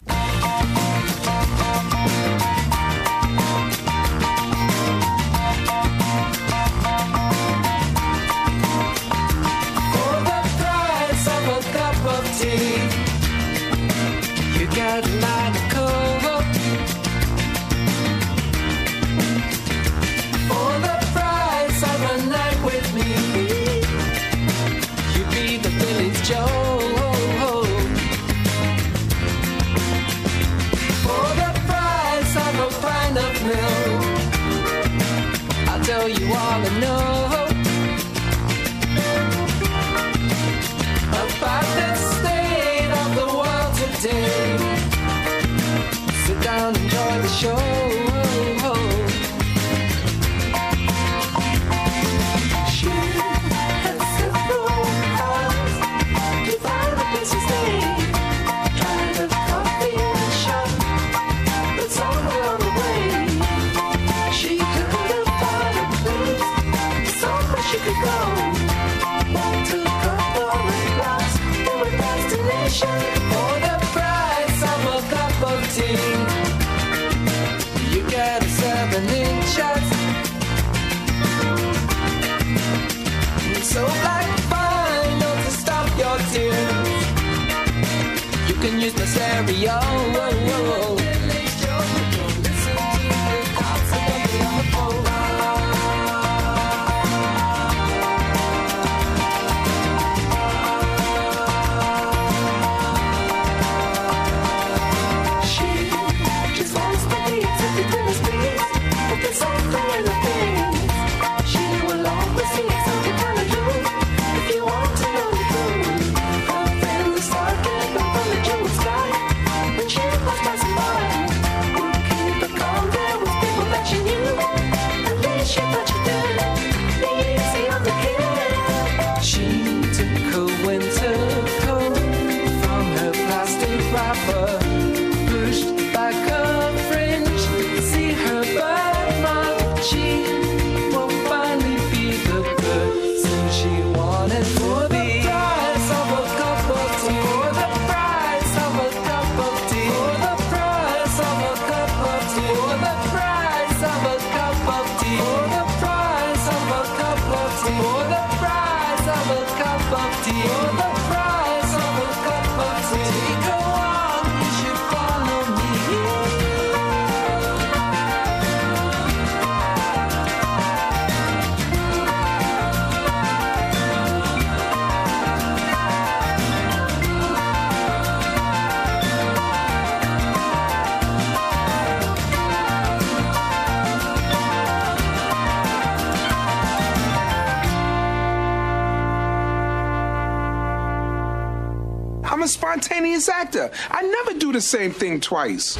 Actor. 193.47 193.71
I 193.89 194.01
never 194.01 194.37
do 194.37 194.51
the 194.51 194.59
same 194.59 194.91
thing 194.91 195.21
twice. 195.21 195.77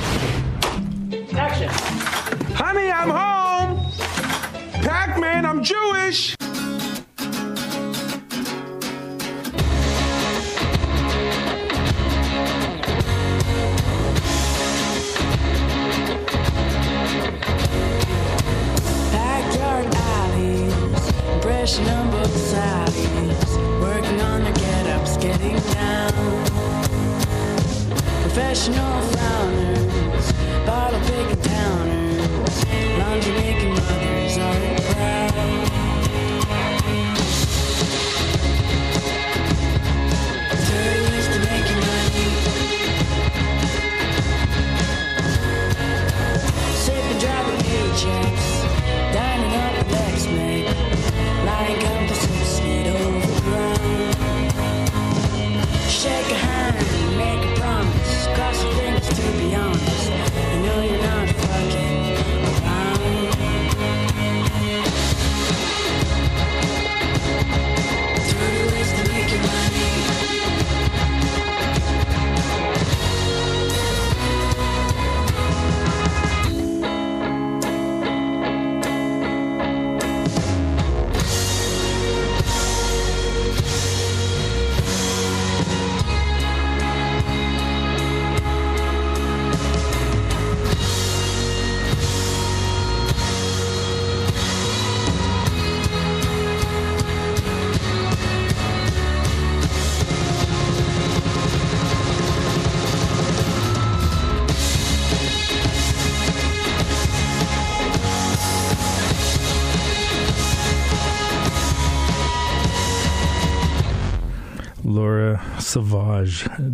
Action. 1.34 1.70
Honey, 2.56 2.90
I'm 2.90 3.12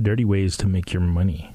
Dirty 0.02 0.26
Ways 0.26 0.58
to 0.58 0.68
Make 0.68 0.94
Your 0.94 1.02
Money. 1.02 1.50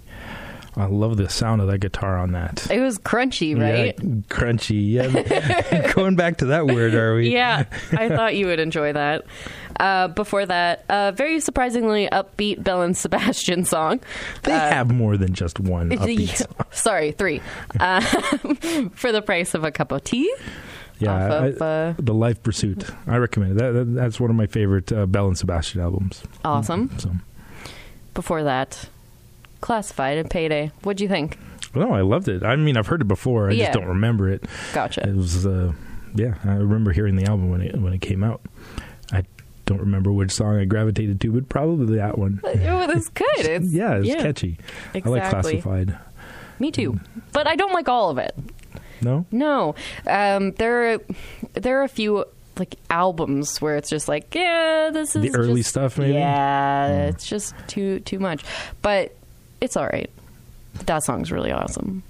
I 0.77 0.87
love 0.87 1.17
the 1.17 1.29
sound 1.29 1.61
of 1.61 1.67
that 1.69 1.79
guitar 1.79 2.17
on 2.19 2.33
that. 2.33 2.71
It 2.71 2.79
was 2.79 2.99
crunchy, 2.99 3.59
right? 3.59 3.97
Yeah, 3.99 4.05
crunchy. 4.29 4.93
Yeah. 4.93 5.93
Going 5.95 6.15
back 6.15 6.37
to 6.39 6.47
that 6.47 6.67
word, 6.69 6.95
are 6.95 7.17
we? 7.17 7.31
yeah, 7.33 7.65
I 7.91 8.09
thought 8.09 8.37
you 8.37 8.47
would 8.47 8.61
enjoy 8.61 8.93
that. 8.93 9.25
Uh, 9.81 10.07
before 10.09 10.47
that, 10.47 10.85
a 10.89 11.11
very 11.13 11.41
surprisingly 11.41 12.09
upbeat 12.13 12.63
Belle 12.63 12.83
and 12.83 12.97
Sebastian 12.97 13.65
song. 13.65 14.01
They 14.45 14.53
have 14.53 14.93
more 14.93 15.17
than 15.17 15.33
just 15.35 15.59
one 15.59 15.91
upbeat 15.91 16.37
song. 16.37 16.67
Sorry, 16.71 17.11
three. 17.11 17.41
Uh, 17.81 18.01
for 18.95 19.11
the 19.11 19.23
price 19.23 19.55
of 19.55 19.65
a 19.65 19.73
cup 19.73 19.91
of 19.91 20.05
tea. 20.05 20.33
Yeah, 21.01 21.27
of, 21.45 21.63
I- 21.63 21.65
uh, 21.65 21.95
the 21.99 22.15
Life 22.15 22.43
Pursuit. 22.43 22.85
I 23.07 23.17
recommend 23.17 23.53
it. 23.53 23.59
That, 23.59 23.73
that, 23.73 23.85
that's 23.95 24.21
one 24.21 24.31
of 24.31 24.37
my 24.37 24.47
favorite 24.47 24.93
uh, 24.93 25.07
Belle 25.07 25.27
and 25.29 25.39
Sebastian 25.39 25.81
albums. 25.81 26.23
Awesome. 26.45 26.91
So, 26.99 27.13
Before 28.19 28.43
that, 28.43 28.89
Classified 29.61 30.19
and 30.19 30.29
Payday. 30.29 30.73
What'd 30.83 31.01
you 31.01 31.07
think? 31.07 31.39
no, 31.73 31.93
I 31.93 32.01
loved 32.01 32.27
it. 32.27 32.43
I 32.43 32.57
mean, 32.57 32.77
I've 32.77 32.89
heard 32.89 33.01
it 33.01 33.05
before. 33.07 33.49
I 33.49 33.53
Yeah. 33.53 33.67
just 33.67 33.79
don't 33.79 33.87
remember 33.87 34.29
it. 34.29 34.45
Gotcha. 34.75 35.09
It 35.09 35.15
was, 35.15 35.47
uh, 35.47 35.71
yeah, 36.17 36.35
I 36.45 36.55
remember 36.55 36.91
hearing 36.91 37.15
the 37.15 37.27
album 37.27 37.49
when 37.49 37.61
it 37.61 37.81
when 37.81 37.93
it 37.93 38.01
came 38.01 38.25
out. 38.25 38.41
I 39.13 39.23
don't 39.67 39.79
remember 39.79 40.11
which 40.11 40.33
song 40.33 40.57
I 40.59 40.65
gravitated 40.65 41.21
to, 41.21 41.31
but 41.31 41.49
probably 41.49 41.95
that 41.99 42.19
one. 42.19 42.41
It 42.45 42.89
was 42.93 43.09
good. 43.15 43.27
It's, 43.39 43.71
yeah, 43.71 44.01
it's 44.03 44.21
catchy. 44.21 44.59
I 44.97 44.99
like 45.09 45.23
Exactly. 45.23 45.61
Classified. 45.61 45.97
Me 46.59 46.73
too. 46.73 46.99
But 47.33 47.47
I 47.47 47.55
don't 47.55 47.73
like 47.73 47.89
all 47.89 48.11
of 48.11 48.19
it. 48.19 48.35
No, 49.01 49.27
No, 49.31 49.77
um, 50.09 50.55
there 50.55 50.95
are, 50.95 50.99
there 51.53 51.79
are 51.81 51.85
a 51.85 51.89
few 51.89 52.25
like 52.59 52.75
albums 52.91 53.61
where 53.61 53.77
it's 53.77 53.89
just 53.91 54.09
like, 54.09 54.35
yeah, 54.35 54.91
this 54.93 55.15
is 55.17 55.23
The 55.23 55.35
early 55.35 55.61
just- 55.61 55.71
stuff, 55.71 55.99
maybe? 55.99 56.15
Yeah, 56.15 57.07
it's 57.09 57.27
just 57.27 57.55
too 57.67 58.01
too 58.01 58.19
much, 58.19 58.45
but 58.83 59.15
it's 59.61 59.77
all 59.77 59.87
right. 59.87 60.11
That 60.87 61.03
song's 61.03 61.33
really 61.33 61.51
awesome. 61.53 62.03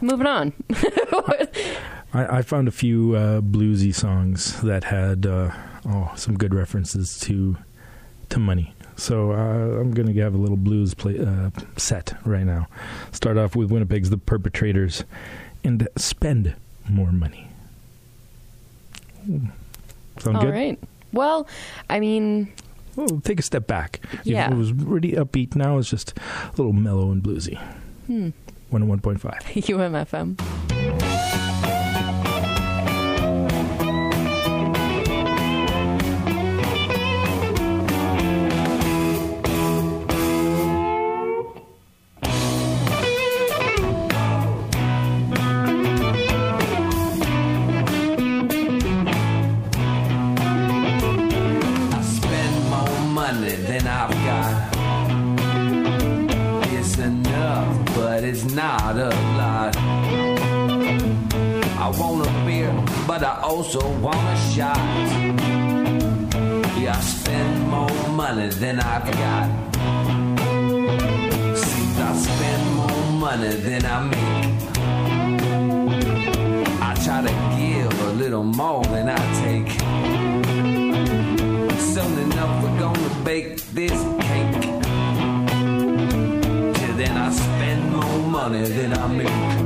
Moving 0.00 0.26
on. 0.26 0.52
I, 2.12 2.38
I 2.38 2.42
found 2.42 2.68
a 2.68 2.70
few 2.72 3.14
uh, 3.14 3.40
bluesy 3.40 3.94
songs 3.94 4.60
that 4.62 4.84
had 4.84 5.26
uh, 5.26 5.50
oh 5.86 6.12
some 6.16 6.36
good 6.36 6.54
references 6.54 7.18
to 7.20 7.56
to 8.30 8.38
money. 8.38 8.72
So 8.96 9.32
uh, 9.32 9.80
I'm 9.80 9.90
going 9.92 10.12
to 10.12 10.20
have 10.20 10.34
a 10.34 10.38
little 10.38 10.56
blues 10.56 10.94
play 10.94 11.18
uh, 11.18 11.50
set 11.76 12.14
right 12.24 12.44
now. 12.44 12.68
Start 13.10 13.36
off 13.36 13.56
with 13.56 13.70
Winnipeg's 13.72 14.10
The 14.10 14.18
Perpetrators 14.18 15.02
and 15.64 15.88
spend 15.96 16.54
more 16.88 17.10
money. 17.10 17.43
Sound 20.18 20.36
All 20.36 20.42
good? 20.42 20.52
right. 20.52 20.78
Well, 21.12 21.46
I 21.90 22.00
mean, 22.00 22.52
Well, 22.96 23.20
take 23.24 23.38
a 23.38 23.42
step 23.42 23.66
back. 23.66 24.00
If 24.12 24.26
Yeah. 24.26 24.50
It 24.50 24.56
was 24.56 24.72
really 24.72 25.12
upbeat. 25.12 25.54
Now 25.56 25.78
it's 25.78 25.90
just 25.90 26.16
a 26.18 26.50
little 26.56 26.72
mellow 26.72 27.10
and 27.10 27.22
bluesy. 27.22 27.58
hmm, 28.06 28.30
101.5. 28.70 29.18
UMFM. 29.64 31.23
Also 63.54 63.88
want 63.98 64.16
a 64.16 64.36
shot. 64.52 64.76
Yeah, 66.76 66.96
I 66.96 67.00
spend 67.00 67.68
more 67.68 68.08
money 68.08 68.48
than 68.48 68.80
I've 68.80 69.08
got. 69.22 69.46
See, 71.62 72.02
I 72.02 72.16
spend 72.16 72.62
more 72.74 73.04
money 73.26 73.54
than 73.66 73.84
I 73.86 73.96
make. 74.12 74.54
I 76.88 76.94
try 77.04 77.18
to 77.28 77.34
give 77.56 77.94
a 78.08 78.12
little 78.22 78.42
more 78.42 78.82
than 78.86 79.08
I 79.08 79.22
take. 79.42 79.70
Soon 81.78 82.12
enough, 82.26 82.52
we're 82.60 82.78
gonna 82.80 83.24
bake 83.24 83.56
this 83.78 83.98
cake. 84.26 84.62
Till 86.78 86.94
then, 87.00 87.16
I 87.16 87.30
spend 87.30 87.80
more 87.92 88.18
money 88.18 88.64
than 88.66 88.92
I 88.94 89.06
make. 89.06 89.63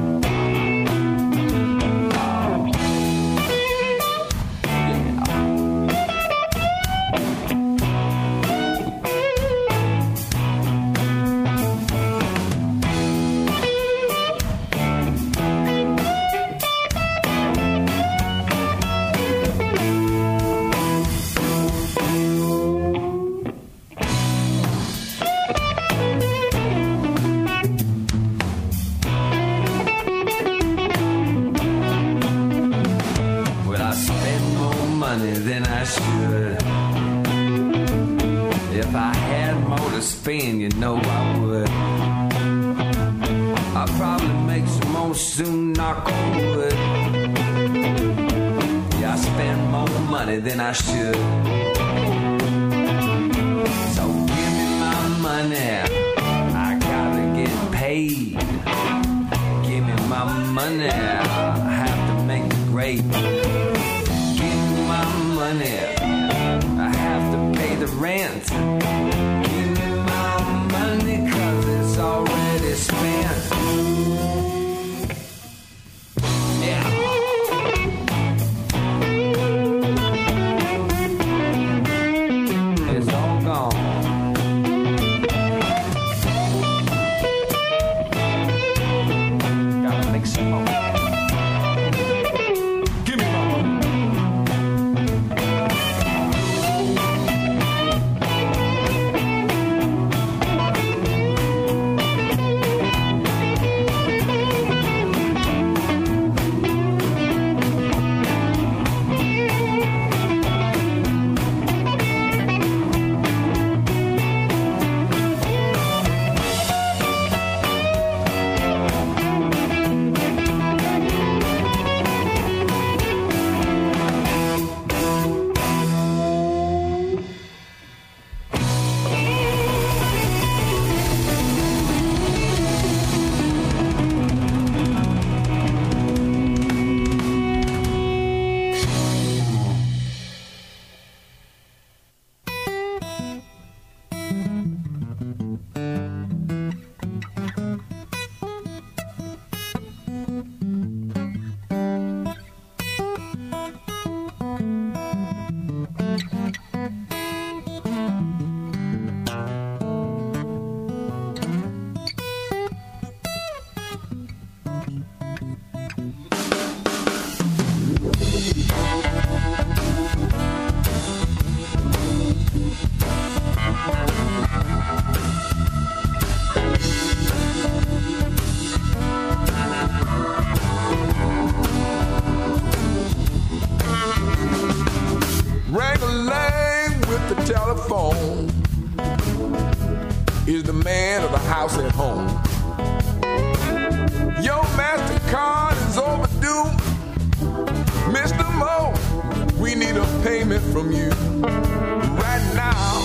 Right 201.40 202.44
now. 202.55 203.03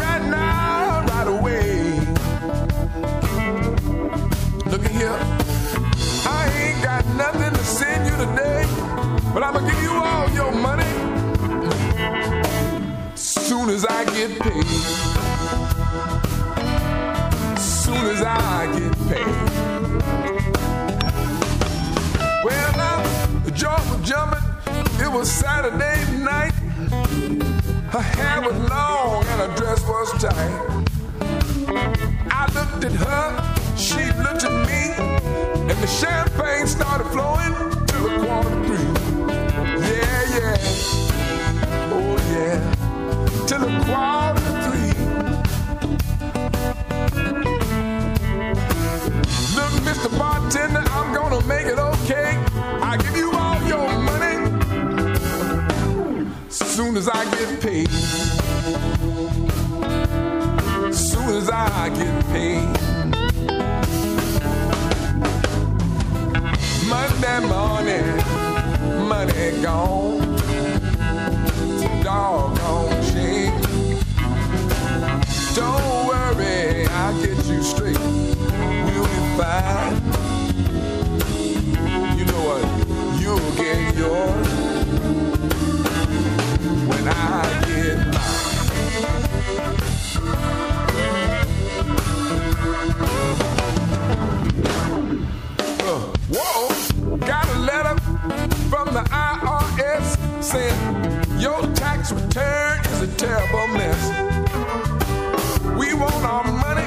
Right 0.00 0.24
now, 0.28 1.04
right 1.06 1.28
away. 1.28 2.00
Look 4.70 4.84
at 4.84 4.90
here. 4.90 5.18
I 6.26 6.50
ain't 6.58 6.82
got 6.82 7.06
nothing 7.14 7.52
to 7.52 7.64
send 7.64 8.06
you 8.06 8.16
today, 8.16 8.66
but 9.32 9.44
I'ma 9.44 9.60
give 9.60 9.82
you 9.82 9.92
all 9.92 10.28
your 10.30 10.52
money 10.52 10.84
soon 13.14 13.70
as 13.70 13.84
I 13.84 14.04
get 14.06 14.40
paid. 14.40 14.64
Soon 17.58 18.06
as 18.06 18.22
I 18.22 18.63
was 25.14 25.30
Saturday 25.30 25.96
night. 26.18 26.52
Her 27.94 28.02
hair 28.02 28.40
was 28.42 28.56
long 28.68 29.24
and 29.24 29.40
her 29.42 29.56
dress 29.56 29.80
was 29.86 30.10
tight. 30.20 30.84
I 32.32 32.50
looked 32.52 32.84
at 32.84 32.92
her, 32.92 33.76
she 33.76 34.02
looked 34.24 34.42
at 34.42 34.54
me, 34.66 34.82
and 35.70 35.78
the 35.80 35.86
champagne 35.86 36.66
started 36.66 37.06
flowing 37.14 37.54
till 37.86 38.06
a 38.08 38.26
quarter 38.26 38.50
to 38.50 38.56
three. 38.66 38.88
Yeah, 39.86 40.34
yeah, 40.34 40.56
oh 41.94 42.16
yeah, 42.34 42.58
till 43.46 43.62
a 43.62 43.70
quarter 43.84 44.42
to 44.46 44.52
three. 44.66 44.94
Look, 49.54 49.72
Mr. 49.88 50.10
Bartender, 50.18 50.82
I'm 50.90 51.14
gonna 51.14 51.40
make 51.46 51.66
it 51.66 51.78
soon 56.94 57.02
as 57.02 57.08
I 57.08 57.24
get 57.30 57.60
paid. 57.60 57.90
Soon 60.94 61.28
as 61.28 61.50
I 61.50 61.88
get 61.88 62.26
paid. 62.26 62.68
Monday 66.88 67.40
morning, 67.48 68.06
money 69.08 69.62
gone. 69.62 70.20
Doggone 72.04 73.02
shame. 73.02 73.60
Don't 75.54 76.06
worry, 76.06 76.86
I'll 76.86 77.20
get 77.20 77.44
you 77.46 77.62
straight. 77.62 77.98
We'll 77.98 79.04
be 79.04 79.42
fine. 79.42 80.23
Tax 102.04 102.12
return 102.12 102.80
is 102.86 103.00
a 103.02 103.16
terrible 103.16 103.66
mess. 103.68 104.08
We 105.78 105.94
want 105.94 106.24
our 106.24 106.44
money, 106.44 106.86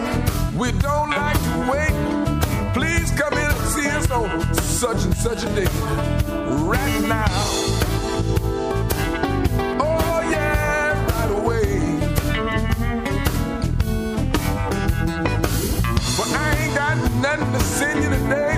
we 0.55 0.71
don't 0.79 1.09
like 1.09 1.37
to 1.37 1.71
wait. 1.71 2.73
Please 2.73 3.11
come 3.11 3.33
in 3.33 3.49
and 3.49 3.67
see 3.67 3.87
us 3.87 4.11
on 4.11 4.53
such 4.53 5.03
and 5.05 5.15
such 5.15 5.43
a 5.43 5.55
day. 5.55 5.67
Right 6.65 7.01
now. 7.07 7.25
Oh, 9.79 10.21
yeah, 10.29 10.93
right 11.13 11.31
away. 11.31 11.99
But 16.17 16.29
I 16.31 16.57
ain't 16.59 16.75
got 16.75 16.97
nothing 17.21 17.53
to 17.53 17.59
send 17.59 18.03
you 18.03 18.09
today. 18.09 18.57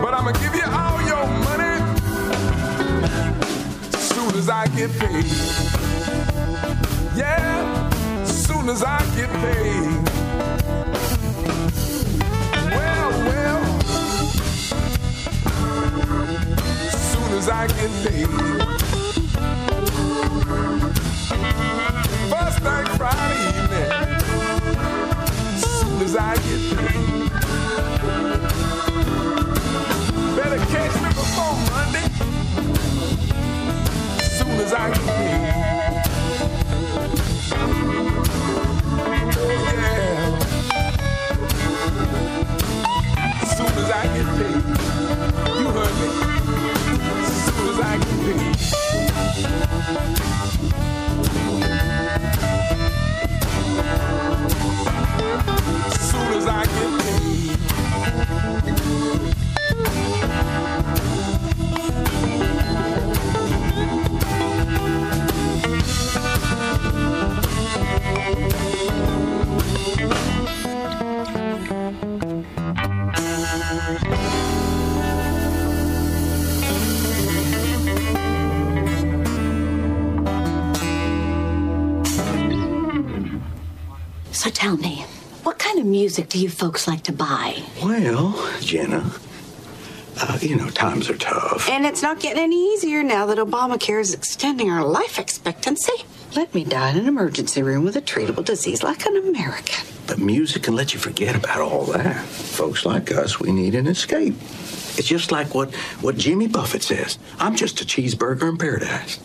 But 0.00 0.14
I'ma 0.14 0.32
give 0.32 0.54
you 0.54 0.75
as 4.46 4.50
I 4.50 4.66
get 4.76 4.90
paid. 5.00 5.24
Yeah, 7.16 8.24
soon 8.24 8.68
as 8.68 8.84
I 8.84 8.98
get 9.16 9.30
paid. 9.42 10.08
Well, 12.70 13.10
well, 13.26 13.80
soon 16.90 17.32
as 17.38 17.48
I 17.48 17.66
get 17.66 17.90
paid. 18.04 18.28
First 22.30 22.58
thing 22.66 22.86
Friday 22.98 23.40
evening, 23.48 23.90
soon 25.58 26.02
as 26.02 26.14
I 26.16 26.34
get 26.36 26.62
paid. 26.76 27.30
Better 30.36 30.60
catch 30.66 30.95
as 34.60 34.72
I 34.72 34.90
paid. 34.90 35.56
Oh 38.98 39.12
yeah. 39.74 40.38
Soon 43.56 43.66
as 43.66 43.90
I 43.90 44.04
get 44.14 44.26
paid, 44.36 44.95
So 84.46 84.52
tell 84.52 84.76
me, 84.76 85.04
what 85.42 85.58
kind 85.58 85.80
of 85.80 85.86
music 85.86 86.28
do 86.28 86.38
you 86.38 86.48
folks 86.48 86.86
like 86.86 87.02
to 87.02 87.12
buy? 87.12 87.64
Well, 87.82 88.48
Jenna, 88.60 89.10
uh, 90.20 90.38
you 90.40 90.54
know, 90.54 90.68
times 90.70 91.10
are 91.10 91.16
tough. 91.18 91.68
And 91.68 91.84
it's 91.84 92.00
not 92.00 92.20
getting 92.20 92.44
any 92.44 92.74
easier 92.74 93.02
now 93.02 93.26
that 93.26 93.38
Obamacare 93.38 94.00
is 94.00 94.14
extending 94.14 94.70
our 94.70 94.84
life 94.84 95.18
expectancy. 95.18 95.94
Let 96.36 96.54
me 96.54 96.62
die 96.62 96.90
in 96.90 96.96
an 96.96 97.08
emergency 97.08 97.60
room 97.60 97.82
with 97.82 97.96
a 97.96 98.00
treatable 98.00 98.44
disease 98.44 98.84
like 98.84 99.04
an 99.04 99.16
American. 99.16 99.84
But 100.06 100.20
music 100.20 100.62
can 100.62 100.76
let 100.76 100.94
you 100.94 101.00
forget 101.00 101.34
about 101.34 101.58
all 101.58 101.86
that. 101.86 102.24
Folks 102.24 102.86
like 102.86 103.10
us, 103.10 103.40
we 103.40 103.50
need 103.50 103.74
an 103.74 103.88
escape. 103.88 104.34
It's 104.96 105.08
just 105.08 105.32
like 105.32 105.56
what, 105.56 105.74
what 106.02 106.16
Jimmy 106.16 106.46
Buffett 106.46 106.84
says 106.84 107.18
I'm 107.40 107.56
just 107.56 107.80
a 107.80 107.84
cheeseburger 107.84 108.48
in 108.48 108.58
paradise. 108.58 109.18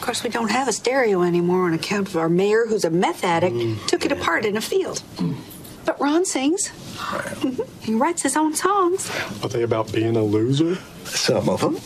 Of 0.00 0.06
course, 0.06 0.24
we 0.24 0.30
don't 0.30 0.50
have 0.50 0.66
a 0.66 0.72
stereo 0.72 1.20
anymore 1.20 1.66
on 1.66 1.74
account 1.74 2.08
of 2.08 2.16
our 2.16 2.30
mayor, 2.30 2.64
who's 2.66 2.86
a 2.86 2.90
meth 2.90 3.22
addict, 3.22 3.54
mm, 3.54 3.86
took 3.86 4.06
it 4.06 4.10
apart 4.10 4.46
in 4.46 4.56
a 4.56 4.60
field. 4.62 5.02
Mm. 5.16 5.36
But 5.84 6.00
Ron 6.00 6.24
sings. 6.24 6.72
he 7.82 7.92
writes 7.94 8.22
his 8.22 8.34
own 8.34 8.54
songs. 8.54 9.10
Are 9.42 9.50
they 9.50 9.62
about 9.62 9.92
being 9.92 10.16
a 10.16 10.22
loser? 10.22 10.78
Some 11.04 11.50
of 11.50 11.60
them. 11.60 11.76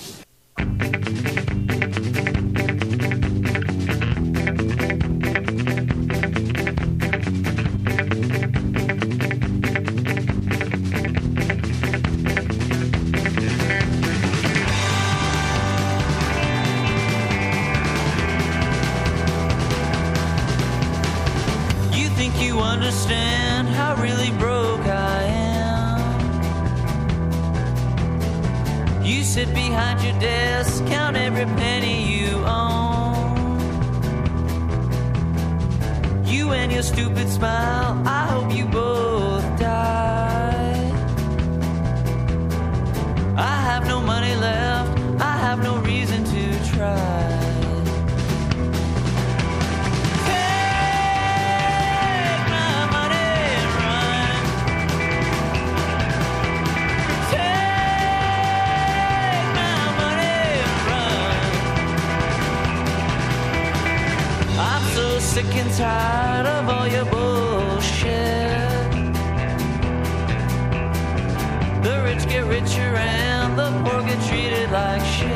The 71.85 72.01
rich 72.03 72.27
get 72.27 72.45
richer 72.47 72.97
and 72.97 73.59
the 73.59 73.71
poor 73.85 74.03
get 74.03 74.19
treated 74.27 74.71
like 74.71 75.05
shit. 75.05 75.29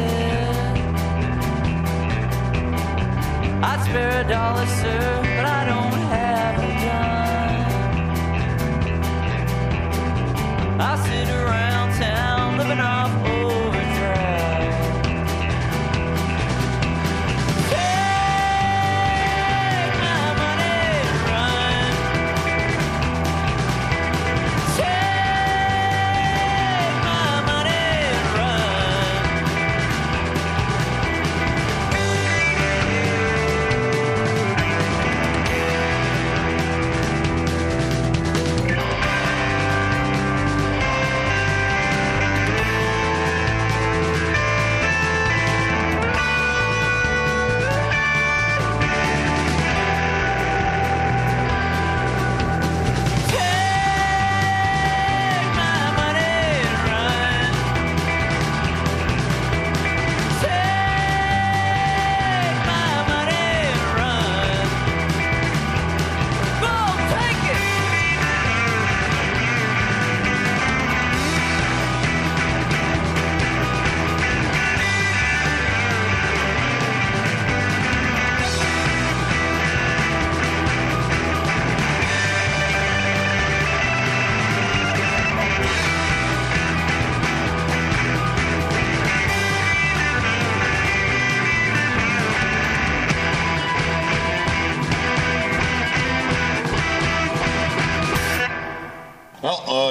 I'd 3.63 3.83
spare 3.85 4.25
a 4.25 4.27
dollar, 4.27 4.65
sir, 4.67 5.21
but 5.37 5.45
I 5.45 5.65
don't 5.67 6.01
have 6.15 6.59
a 6.59 6.61
dime. 6.87 7.67
I 10.81 10.97
sit 11.05 11.29
around 11.29 11.68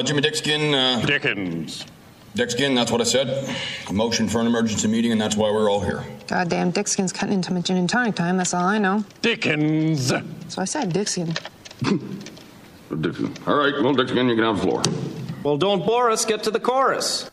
Jimmy 0.07 0.21
Dickskin. 0.21 0.73
Uh, 0.73 1.05
Dickens. 1.05 1.85
Dickskin, 2.33 2.75
that's 2.75 2.91
what 2.91 3.01
I 3.01 3.03
said. 3.03 3.53
A 3.89 3.93
motion 3.93 4.29
for 4.29 4.39
an 4.39 4.47
emergency 4.47 4.87
meeting, 4.87 5.11
and 5.11 5.19
that's 5.19 5.35
why 5.35 5.51
we're 5.51 5.69
all 5.69 5.81
here. 5.81 6.05
Goddamn, 6.27 6.71
Dickskin's 6.71 7.11
cutting 7.11 7.33
into 7.33 7.51
my 7.51 7.59
gin 7.59 7.75
and 7.75 7.89
tonic 7.89 8.15
time, 8.15 8.37
that's 8.37 8.53
all 8.53 8.63
I 8.63 8.77
know. 8.77 9.03
Dickens! 9.21 10.07
So 10.47 10.61
I 10.61 10.63
said 10.63 10.93
Dickskin. 10.93 11.37
Dickens. 11.81 13.37
All 13.47 13.55
right, 13.57 13.73
well, 13.83 13.93
Dickskin, 13.93 14.29
you 14.29 14.35
can 14.35 14.45
have 14.45 14.57
the 14.57 14.63
floor. 14.63 14.81
Well, 15.43 15.57
don't 15.57 15.85
bore 15.85 16.09
us, 16.09 16.23
get 16.23 16.41
to 16.43 16.51
the 16.51 16.59
chorus. 16.59 17.29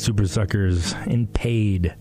Supersuckers 0.00 0.94
and 1.06 1.32
paid. 1.32 1.94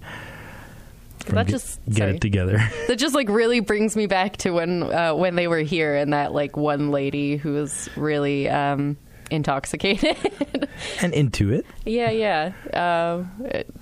That 1.27 1.47
just 1.47 1.79
get, 1.87 2.09
it 2.09 2.21
together. 2.21 2.57
That 2.87 2.97
just 2.97 3.13
like 3.13 3.29
really 3.29 3.59
brings 3.59 3.95
me 3.95 4.07
back 4.07 4.37
to 4.37 4.51
when 4.51 4.83
uh, 4.83 5.13
when 5.13 5.35
they 5.35 5.47
were 5.47 5.59
here 5.59 5.95
and 5.95 6.13
that 6.13 6.33
like 6.33 6.57
one 6.57 6.91
lady 6.91 7.37
who 7.37 7.53
was 7.53 7.89
really 7.95 8.49
um, 8.49 8.97
intoxicated 9.29 10.17
and 11.01 11.13
into 11.13 11.51
it. 11.51 11.65
Yeah, 11.85 12.09
yeah. 12.09 12.53
Uh, 12.73 13.25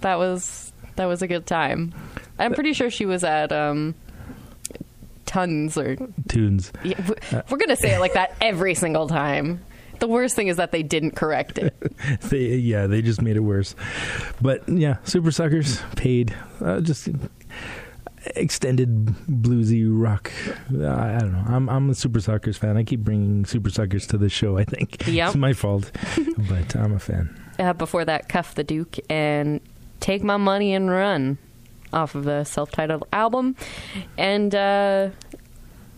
that 0.01 0.17
was 0.17 0.73
that 0.95 1.05
was 1.05 1.21
a 1.21 1.27
good 1.27 1.45
time. 1.45 1.93
I'm 2.39 2.53
pretty 2.53 2.73
sure 2.73 2.89
she 2.89 3.05
was 3.05 3.23
at 3.23 3.51
um, 3.51 3.95
tons 5.25 5.77
or 5.77 5.95
tunes. 6.27 6.71
Yeah, 6.83 6.99
we're 7.49 7.57
gonna 7.57 7.75
say 7.75 7.95
it 7.95 7.99
like 7.99 8.13
that 8.13 8.35
every 8.41 8.75
single 8.75 9.07
time. 9.07 9.61
The 9.99 10.07
worst 10.07 10.35
thing 10.35 10.47
is 10.47 10.57
that 10.57 10.71
they 10.71 10.83
didn't 10.83 11.11
correct 11.11 11.57
it. 11.57 11.75
they 12.29 12.55
yeah, 12.55 12.87
they 12.87 13.01
just 13.01 13.21
made 13.21 13.35
it 13.35 13.41
worse. 13.41 13.75
But 14.41 14.67
yeah, 14.69 14.97
Supersuckers 15.05 15.81
paid 15.95 16.35
uh, 16.61 16.81
just 16.81 17.09
extended 18.35 19.05
bluesy 19.29 19.85
rock. 19.87 20.31
Uh, 20.73 20.87
I 20.87 21.19
don't 21.19 21.31
know. 21.31 21.43
I'm 21.47 21.69
I'm 21.69 21.89
a 21.89 21.93
Supersuckers 21.93 22.57
fan. 22.57 22.77
I 22.77 22.83
keep 22.83 23.01
bringing 23.01 23.43
Supersuckers 23.45 24.07
to 24.09 24.17
the 24.17 24.29
show. 24.29 24.57
I 24.57 24.63
think 24.63 25.07
yep. 25.07 25.29
it's 25.29 25.37
my 25.37 25.53
fault, 25.53 25.91
but 26.37 26.75
I'm 26.75 26.93
a 26.93 26.99
fan. 26.99 27.39
Uh, 27.59 27.73
before 27.73 28.05
that, 28.05 28.29
Cuff 28.29 28.55
the 28.55 28.63
Duke 28.63 28.97
and 29.09 29.61
Take 29.99 30.23
My 30.23 30.37
Money 30.37 30.73
and 30.73 30.89
Run 30.89 31.37
off 31.93 32.15
of 32.15 32.25
the 32.25 32.43
self-titled 32.43 33.07
album, 33.13 33.55
and 34.17 34.53
uh, 34.53 35.09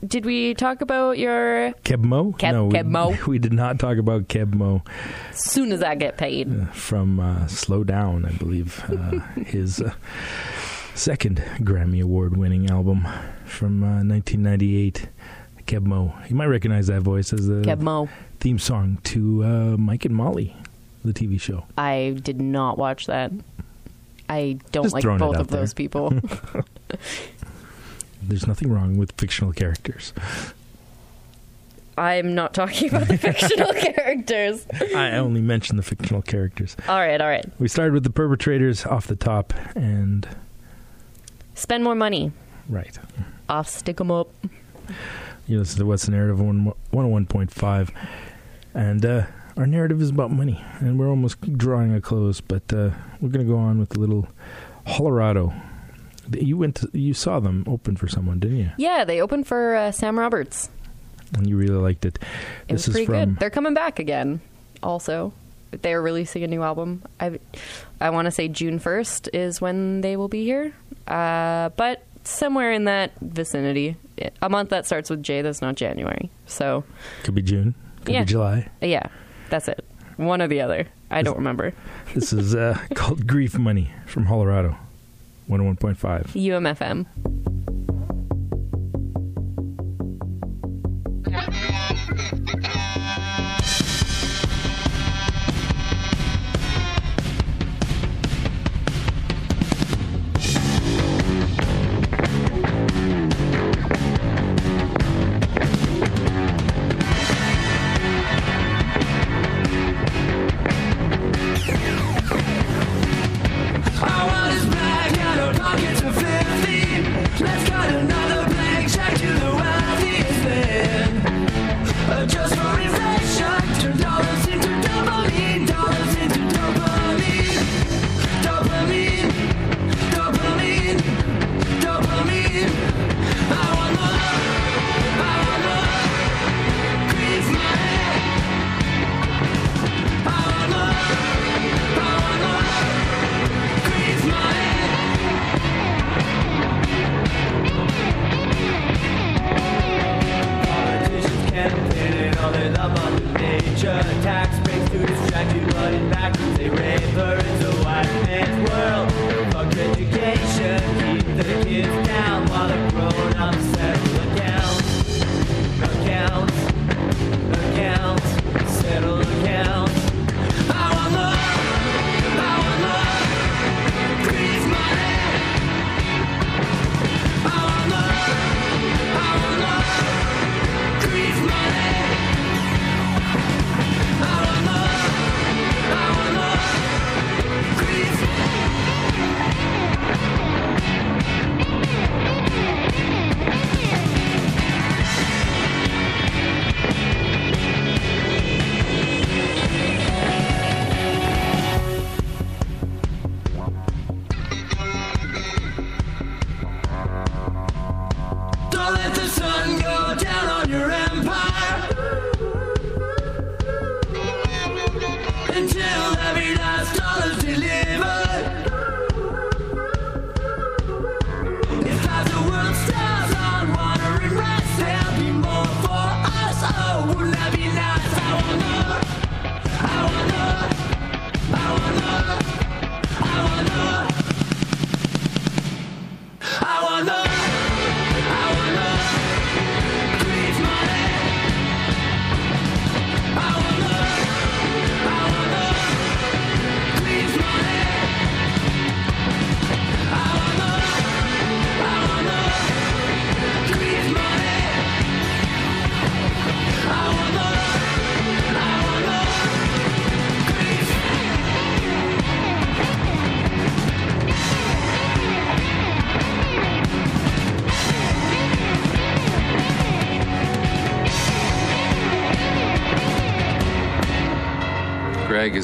did 0.05 0.25
we 0.25 0.53
talk 0.53 0.81
about 0.81 1.17
your. 1.17 1.73
Keb' 1.83 2.03
Mo'? 2.03 2.33
Keb- 2.37 2.53
no, 2.53 2.65
we, 2.65 2.73
Keb' 2.73 2.85
Mo'. 2.87 3.17
we 3.27 3.39
did 3.39 3.53
not 3.53 3.79
talk 3.79 3.97
about 3.97 4.27
Keb' 4.27 4.53
Mo' 4.53 4.81
As 5.31 5.43
soon 5.51 5.71
as 5.71 5.83
I 5.83 5.95
get 5.95 6.17
paid. 6.17 6.69
from 6.73 7.19
uh, 7.19 7.47
Slow 7.47 7.83
Down, 7.83 8.25
I 8.25 8.31
believe. 8.31 8.83
Uh, 8.89 9.19
his 9.45 9.81
uh, 9.81 9.93
second 10.95 11.37
Grammy 11.59 12.01
Award 12.01 12.37
winning 12.37 12.69
album 12.69 13.07
from 13.45 13.83
uh, 13.83 14.03
1998. 14.03 15.07
Keb' 15.65 15.85
Mo'. 15.85 16.13
You 16.27 16.35
might 16.35 16.47
recognize 16.47 16.87
that 16.87 17.01
voice 17.01 17.31
as 17.33 17.47
the 17.47 17.61
Keb' 17.61 17.81
Mo'. 17.81 18.09
theme 18.39 18.57
song 18.59 18.97
to 19.05 19.43
uh, 19.43 19.77
Mike 19.77 20.05
and 20.05 20.15
Molly, 20.15 20.55
the 21.05 21.13
TV 21.13 21.39
show. 21.39 21.65
I 21.77 22.17
did 22.23 22.41
not 22.41 22.77
watch 22.77 23.05
that. 23.07 23.31
I 24.27 24.59
don't 24.71 24.83
Just 24.83 24.93
like 24.93 25.03
both 25.03 25.37
of 25.37 25.47
there. 25.47 25.61
those 25.61 25.73
people. 25.73 26.13
There's 28.29 28.47
nothing 28.47 28.71
wrong 28.71 28.97
with 28.97 29.11
fictional 29.13 29.51
characters. 29.53 30.13
I'm 31.97 32.33
not 32.33 32.53
talking 32.53 32.89
about 32.89 33.07
the 33.09 33.17
fictional 33.27 33.73
characters. 33.73 34.65
I 34.95 35.11
only 35.17 35.41
mentioned 35.41 35.77
the 35.77 35.83
fictional 35.83 36.21
characters. 36.21 36.77
All 36.87 36.97
right, 36.99 37.19
all 37.19 37.27
right. 37.27 37.45
We 37.59 37.67
started 37.67 37.93
with 37.93 38.03
the 38.03 38.09
perpetrators 38.09 38.85
off 38.85 39.07
the 39.07 39.15
top, 39.17 39.53
and 39.75 40.27
Spend 41.55 41.83
more 41.83 41.95
money. 41.95 42.31
right. 42.69 42.97
Off, 43.49 43.67
stick 43.67 43.97
them 43.97 44.11
up. 44.11 44.29
You 45.47 45.55
know, 45.55 45.59
listen 45.59 45.79
to 45.79 45.85
What's 45.85 46.05
the 46.05 46.11
Narrative 46.11 46.39
on 46.39 46.73
101.5. 46.93 47.89
And 48.75 49.03
uh, 49.05 49.25
our 49.57 49.65
narrative 49.65 50.01
is 50.01 50.09
about 50.11 50.31
money. 50.31 50.63
And 50.79 50.97
we're 50.99 51.09
almost 51.09 51.41
drawing 51.57 51.93
a 51.93 51.99
close, 51.99 52.39
but 52.39 52.71
uh, 52.71 52.91
we're 53.19 53.29
going 53.29 53.45
to 53.45 53.51
go 53.51 53.57
on 53.57 53.79
with 53.79 53.97
a 53.97 53.99
little 53.99 54.27
Colorado. 54.87 55.51
You 56.31 56.57
went 56.57 56.75
to, 56.77 56.89
you 56.93 57.13
saw 57.13 57.39
them 57.39 57.63
open 57.67 57.95
for 57.95 58.07
someone, 58.07 58.39
didn't 58.39 58.57
you? 58.57 58.71
Yeah, 58.77 59.03
they 59.05 59.21
opened 59.21 59.47
for 59.47 59.75
uh, 59.75 59.91
Sam 59.91 60.17
Roberts. 60.19 60.69
And 61.33 61.47
you 61.47 61.57
really 61.57 61.75
liked 61.75 62.05
it. 62.05 62.19
It 62.67 62.73
was 62.73 62.85
this 62.85 62.93
pretty 62.93 63.03
is 63.03 63.07
from 63.07 63.29
good. 63.33 63.39
They're 63.39 63.49
coming 63.49 63.73
back 63.73 63.99
again. 63.99 64.41
Also, 64.81 65.31
they're 65.71 66.01
releasing 66.01 66.43
a 66.43 66.47
new 66.47 66.63
album. 66.63 67.03
I, 67.19 67.39
I 68.01 68.09
want 68.09 68.25
to 68.25 68.31
say 68.31 68.47
June 68.47 68.79
first 68.79 69.29
is 69.33 69.61
when 69.61 70.01
they 70.01 70.15
will 70.17 70.27
be 70.27 70.43
here. 70.43 70.73
Uh, 71.07 71.69
but 71.69 72.03
somewhere 72.23 72.71
in 72.71 72.85
that 72.85 73.11
vicinity, 73.21 73.95
a 74.41 74.49
month 74.49 74.69
that 74.69 74.85
starts 74.85 75.09
with 75.09 75.21
J. 75.23 75.41
That's 75.41 75.61
not 75.61 75.75
January. 75.75 76.29
So 76.47 76.83
could 77.23 77.35
be 77.35 77.41
June, 77.41 77.75
could 78.05 78.13
Yeah. 78.13 78.21
be 78.21 78.25
July. 78.25 78.69
yeah, 78.81 79.07
that's 79.49 79.67
it. 79.67 79.83
One 80.17 80.41
or 80.41 80.47
the 80.47 80.61
other. 80.61 80.87
I 81.11 81.21
don't 81.23 81.37
remember. 81.37 81.73
This 82.13 82.33
is 82.33 82.53
uh, 82.53 82.77
called 82.95 83.25
Grief 83.25 83.57
Money 83.57 83.91
from 84.05 84.27
Colorado. 84.27 84.75
101.5. 85.49 86.35
UMFM. 86.35 87.05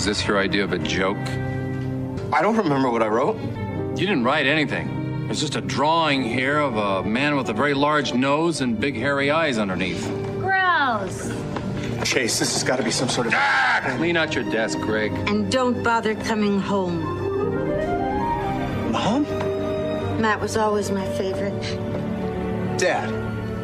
Is 0.07 0.19
this 0.19 0.27
your 0.27 0.37
idea 0.37 0.63
of 0.63 0.71
a 0.71 0.77
joke? 0.77 1.17
I 2.31 2.39
don't 2.43 2.55
remember 2.55 2.91
what 2.91 3.01
I 3.01 3.07
wrote. 3.07 3.39
You 3.97 4.05
didn't 4.05 4.23
write 4.23 4.45
anything. 4.45 5.27
It's 5.31 5.39
just 5.39 5.55
a 5.55 5.61
drawing 5.61 6.21
here 6.21 6.59
of 6.59 6.77
a 6.77 7.03
man 7.03 7.35
with 7.35 7.49
a 7.49 7.53
very 7.53 7.73
large 7.73 8.13
nose 8.13 8.61
and 8.61 8.79
big 8.79 8.95
hairy 8.95 9.31
eyes 9.31 9.57
underneath. 9.57 10.07
Gross. 10.37 11.33
Chase, 12.03 12.37
this 12.37 12.53
has 12.53 12.63
got 12.63 12.75
to 12.75 12.83
be 12.83 12.91
some 12.91 13.09
sort 13.09 13.25
of. 13.25 13.33
Ah, 13.35 13.95
Clean 13.97 14.15
out 14.15 14.35
your 14.35 14.43
desk, 14.43 14.77
Greg. 14.77 15.11
And 15.27 15.51
don't 15.51 15.81
bother 15.81 16.13
coming 16.13 16.59
home. 16.59 17.01
Mom? 18.91 19.23
Matt 20.21 20.39
was 20.39 20.55
always 20.55 20.91
my 20.91 21.05
favorite. 21.13 21.59
Dad, 22.77 23.11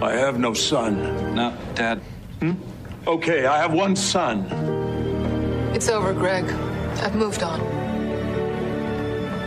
I 0.02 0.14
have 0.14 0.40
no 0.40 0.56
son. 0.56 1.36
No, 1.36 1.56
Dad. 1.76 2.02
Hmm? 2.40 2.54
Okay, 3.06 3.46
I 3.46 3.60
have 3.60 3.74
one 3.74 3.96
son. 3.96 4.81
It's 5.82 5.90
over, 5.90 6.14
Greg. 6.14 6.46
I've 7.02 7.16
moved 7.16 7.42
on. 7.42 7.60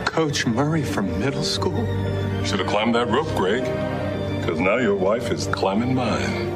Coach 0.05 0.45
Murray 0.47 0.83
from 0.83 1.17
middle 1.21 1.45
school? 1.45 1.87
Should 2.45 2.59
have 2.59 2.67
climbed 2.67 2.97
that 2.97 3.09
rope, 3.09 3.33
Greg. 3.37 3.63
Because 4.41 4.59
now 4.59 4.79
your 4.79 4.97
wife 4.97 5.31
is 5.31 5.47
climbing 5.47 5.95
mine. 5.95 6.54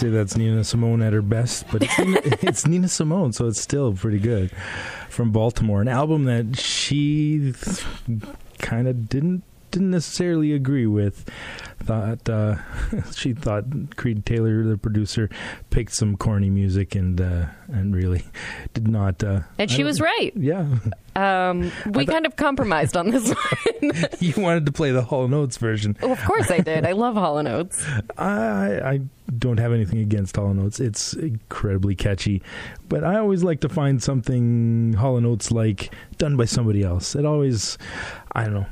Say 0.00 0.08
that's 0.08 0.34
Nina 0.34 0.64
Simone 0.64 1.02
at 1.02 1.12
her 1.12 1.20
best, 1.20 1.66
but 1.70 1.82
it's 1.82 1.98
Nina, 1.98 2.20
it's 2.24 2.66
Nina 2.66 2.88
Simone, 2.88 3.34
so 3.34 3.46
it's 3.46 3.60
still 3.60 3.92
pretty 3.92 4.18
good. 4.18 4.50
From 5.10 5.30
Baltimore, 5.30 5.82
an 5.82 5.88
album 5.88 6.24
that 6.24 6.58
she 6.58 7.52
kind 8.58 8.88
of 8.88 9.08
didn't 9.08 9.42
didn't 9.70 9.90
necessarily 9.90 10.52
agree 10.52 10.86
with. 10.86 11.28
Thought 11.82 12.28
uh, 12.28 12.56
she 13.14 13.32
thought 13.32 13.64
Creed 13.96 14.26
Taylor, 14.26 14.62
the 14.64 14.76
producer, 14.76 15.30
picked 15.70 15.92
some 15.94 16.16
corny 16.16 16.50
music 16.50 16.94
and 16.94 17.18
uh, 17.20 17.46
and 17.68 17.94
really 17.96 18.24
did 18.74 18.86
not. 18.86 19.24
Uh, 19.24 19.40
And 19.58 19.70
she 19.70 19.82
was 19.82 20.00
right. 20.00 20.32
Yeah, 20.36 20.66
Um, 21.16 21.72
we 21.86 22.04
kind 22.06 22.26
of 22.26 22.36
compromised 22.36 22.96
on 22.96 23.10
this 23.10 23.28
one. 23.80 23.92
you 24.20 24.34
wanted 24.36 24.66
to 24.66 24.72
play 24.72 24.90
the 24.92 25.02
Hall 25.02 25.24
and 25.24 25.32
Oates 25.34 25.56
version. 25.56 25.96
Oh, 26.02 26.12
of 26.12 26.22
course 26.24 26.50
I 26.50 26.58
did. 26.58 26.84
I 26.84 26.92
love 26.92 27.14
Hall 27.14 27.38
and 27.38 27.48
Oates. 27.48 27.84
I 28.18 28.80
I 28.84 29.00
don't 29.38 29.58
have 29.58 29.72
anything 29.72 30.00
against 30.00 30.36
Hall 30.36 30.50
and 30.50 30.60
Oates. 30.60 30.80
It's 30.80 31.14
incredibly 31.14 31.94
catchy, 31.96 32.42
but 32.88 33.04
I 33.04 33.18
always 33.18 33.42
like 33.42 33.60
to 33.60 33.68
find 33.70 34.02
something 34.02 34.92
Hall 34.94 35.16
and 35.16 35.24
Oates 35.26 35.50
like 35.50 35.94
done 36.18 36.36
by 36.36 36.44
somebody 36.44 36.82
else. 36.82 37.14
It 37.16 37.24
always, 37.24 37.78
I 38.32 38.44
don't 38.44 38.54
know, 38.54 38.66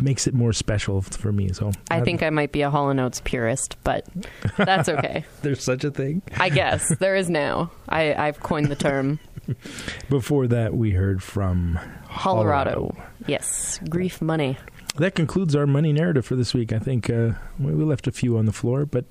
makes 0.00 0.26
it 0.26 0.34
more 0.34 0.52
special 0.52 1.02
for 1.02 1.32
me. 1.32 1.52
So 1.52 1.72
I 1.90 2.00
think 2.00 2.22
I 2.22 2.30
might 2.30 2.52
be 2.52 2.62
a 2.62 2.70
Hall 2.70 2.90
and 2.90 3.00
Oates 3.00 3.20
purist, 3.20 3.76
but 3.84 4.06
that's 4.56 4.88
okay. 4.88 5.24
there's 5.42 5.62
such 5.62 5.84
a 5.84 5.90
thing. 5.90 6.22
I 6.38 6.48
guess 6.48 6.94
there 6.98 7.16
is 7.16 7.28
now. 7.30 7.70
I, 7.88 8.14
I've 8.14 8.40
coined 8.40 8.66
the 8.68 8.76
term 8.76 9.18
Before 10.08 10.46
that, 10.48 10.74
we 10.74 10.90
heard 10.92 11.22
from 11.22 11.78
Colorado. 12.08 12.96
Yes, 13.26 13.78
grief 13.88 14.20
money. 14.20 14.58
That 14.96 15.14
concludes 15.14 15.54
our 15.54 15.66
money 15.66 15.92
narrative 15.92 16.26
for 16.26 16.34
this 16.34 16.52
week. 16.52 16.72
I 16.72 16.78
think 16.78 17.08
uh, 17.08 17.30
we 17.58 17.72
left 17.72 18.06
a 18.06 18.12
few 18.12 18.36
on 18.36 18.46
the 18.46 18.52
floor, 18.52 18.84
but 18.84 19.04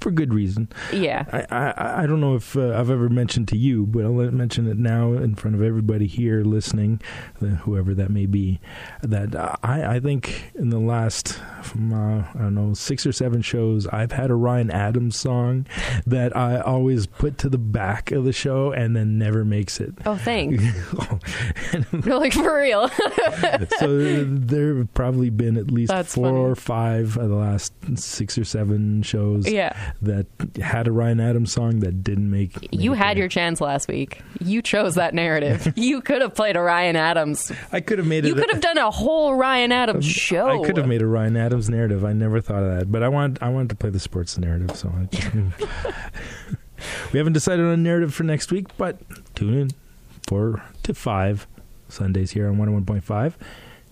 for 0.00 0.10
good 0.10 0.32
reason. 0.32 0.68
Yeah. 0.92 1.24
I, 1.30 1.54
I, 1.54 2.02
I 2.02 2.06
don't 2.06 2.20
know 2.20 2.34
if 2.34 2.56
uh, 2.56 2.78
I've 2.78 2.90
ever 2.90 3.08
mentioned 3.08 3.46
to 3.48 3.56
you, 3.56 3.86
but 3.86 4.04
I'll 4.04 4.12
mention 4.12 4.66
it 4.66 4.78
now 4.78 5.12
in 5.12 5.34
front 5.34 5.54
of 5.54 5.62
everybody 5.62 6.06
here 6.06 6.42
listening, 6.42 7.00
uh, 7.42 7.46
whoever 7.46 7.94
that 7.94 8.10
may 8.10 8.26
be, 8.26 8.58
that 9.02 9.34
uh, 9.34 9.54
I, 9.62 9.96
I 9.96 10.00
think 10.00 10.52
in 10.54 10.70
the 10.70 10.80
last, 10.80 11.40
from, 11.62 11.92
uh, 11.92 12.24
I 12.34 12.38
don't 12.38 12.54
know, 12.54 12.72
six 12.74 13.06
or 13.06 13.12
seven 13.12 13.42
shows, 13.42 13.86
I've 13.88 14.12
had 14.12 14.30
a 14.30 14.34
Ryan 14.34 14.70
Adams 14.70 15.18
song 15.18 15.66
that 16.06 16.34
I 16.34 16.58
always 16.60 17.06
put 17.06 17.36
to 17.38 17.48
the 17.50 17.58
back 17.58 18.10
of 18.12 18.24
the 18.24 18.32
show 18.32 18.72
and 18.72 18.96
then 18.96 19.18
never 19.18 19.44
makes 19.44 19.78
it. 19.78 19.94
Oh, 20.06 20.16
thanks. 20.16 20.64
You're 22.06 22.18
like, 22.18 22.32
for 22.32 22.56
real. 22.56 22.88
so 23.78 24.24
there 24.24 24.84
probably 24.94 25.17
been 25.28 25.56
at 25.56 25.70
least 25.70 25.90
That's 25.90 26.14
four 26.14 26.26
funny. 26.26 26.38
or 26.38 26.54
five 26.54 27.16
of 27.16 27.28
the 27.28 27.34
last 27.34 27.72
six 27.96 28.38
or 28.38 28.44
seven 28.44 29.02
shows 29.02 29.50
yeah. 29.50 29.92
that 30.00 30.26
had 30.62 30.86
a 30.86 30.92
Ryan 30.92 31.20
Adams 31.20 31.52
song 31.52 31.80
that 31.80 32.02
didn't 32.02 32.30
make. 32.30 32.60
make 32.60 32.72
you 32.72 32.92
had 32.92 33.18
your 33.18 33.28
chance 33.28 33.60
last 33.60 33.88
week. 33.88 34.22
You 34.40 34.62
chose 34.62 34.94
that 34.94 35.14
narrative. 35.14 35.72
you 35.76 36.00
could 36.00 36.22
have 36.22 36.34
played 36.34 36.56
a 36.56 36.60
Ryan 36.60 36.96
Adams. 36.96 37.52
I 37.72 37.80
could 37.80 37.98
have 37.98 38.06
made 38.06 38.24
it. 38.24 38.28
You 38.28 38.34
could 38.34 38.50
have 38.50 38.60
done 38.60 38.78
a 38.78 38.90
whole 38.90 39.34
Ryan 39.34 39.72
Adams 39.72 40.06
um, 40.06 40.10
show. 40.10 40.62
I 40.62 40.66
could 40.66 40.76
have 40.76 40.86
made 40.86 41.02
a 41.02 41.06
Ryan 41.06 41.36
Adams 41.36 41.68
narrative. 41.68 42.04
I 42.04 42.12
never 42.12 42.40
thought 42.40 42.62
of 42.62 42.78
that, 42.78 42.92
but 42.92 43.02
I 43.02 43.08
wanted 43.08 43.42
I 43.42 43.48
wanted 43.48 43.70
to 43.70 43.76
play 43.76 43.90
the 43.90 44.00
sports 44.00 44.38
narrative, 44.38 44.76
so. 44.76 44.88
I 44.88 45.08
we 47.12 47.18
haven't 47.18 47.32
decided 47.32 47.64
on 47.64 47.72
a 47.72 47.76
narrative 47.76 48.14
for 48.14 48.24
next 48.24 48.52
week, 48.52 48.66
but 48.76 48.98
tune 49.34 49.54
in 49.54 49.70
four 50.28 50.62
to 50.84 50.94
five 50.94 51.46
Sundays 51.88 52.32
here 52.32 52.48
on 52.48 52.56
101.5. 52.56 53.34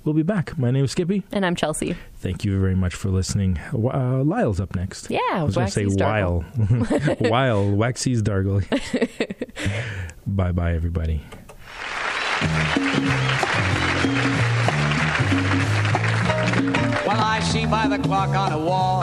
We'll 0.07 0.15
be 0.15 0.23
back. 0.23 0.57
My 0.57 0.71
name 0.71 0.85
is 0.85 0.93
Skippy. 0.93 1.25
And 1.33 1.45
I'm 1.45 1.57
Chelsea. 1.57 1.97
Thank 2.19 2.45
you 2.45 2.61
very 2.61 2.77
much 2.77 2.95
for 2.95 3.09
listening. 3.09 3.59
Uh, 3.75 4.23
Lyle's 4.23 4.61
up 4.61 4.77
next. 4.77 5.11
Yeah, 5.11 5.19
I 5.33 5.43
was 5.43 5.57
going 5.57 5.67
to 5.67 5.73
say 5.73 5.85
Waxy's 5.85 6.01
Weil. 6.01 6.45
Dargle. 6.57 7.75
Waxy's 7.77 8.23
Dargle. 8.23 8.63
bye 10.29 10.53
bye, 10.53 10.75
everybody. 10.75 11.25
Well, 17.05 17.21
I 17.21 17.41
see 17.41 17.67
by 17.67 17.89
the 17.89 17.99
clock 17.99 18.29
on 18.29 18.53
the 18.53 18.59
wall 18.59 19.03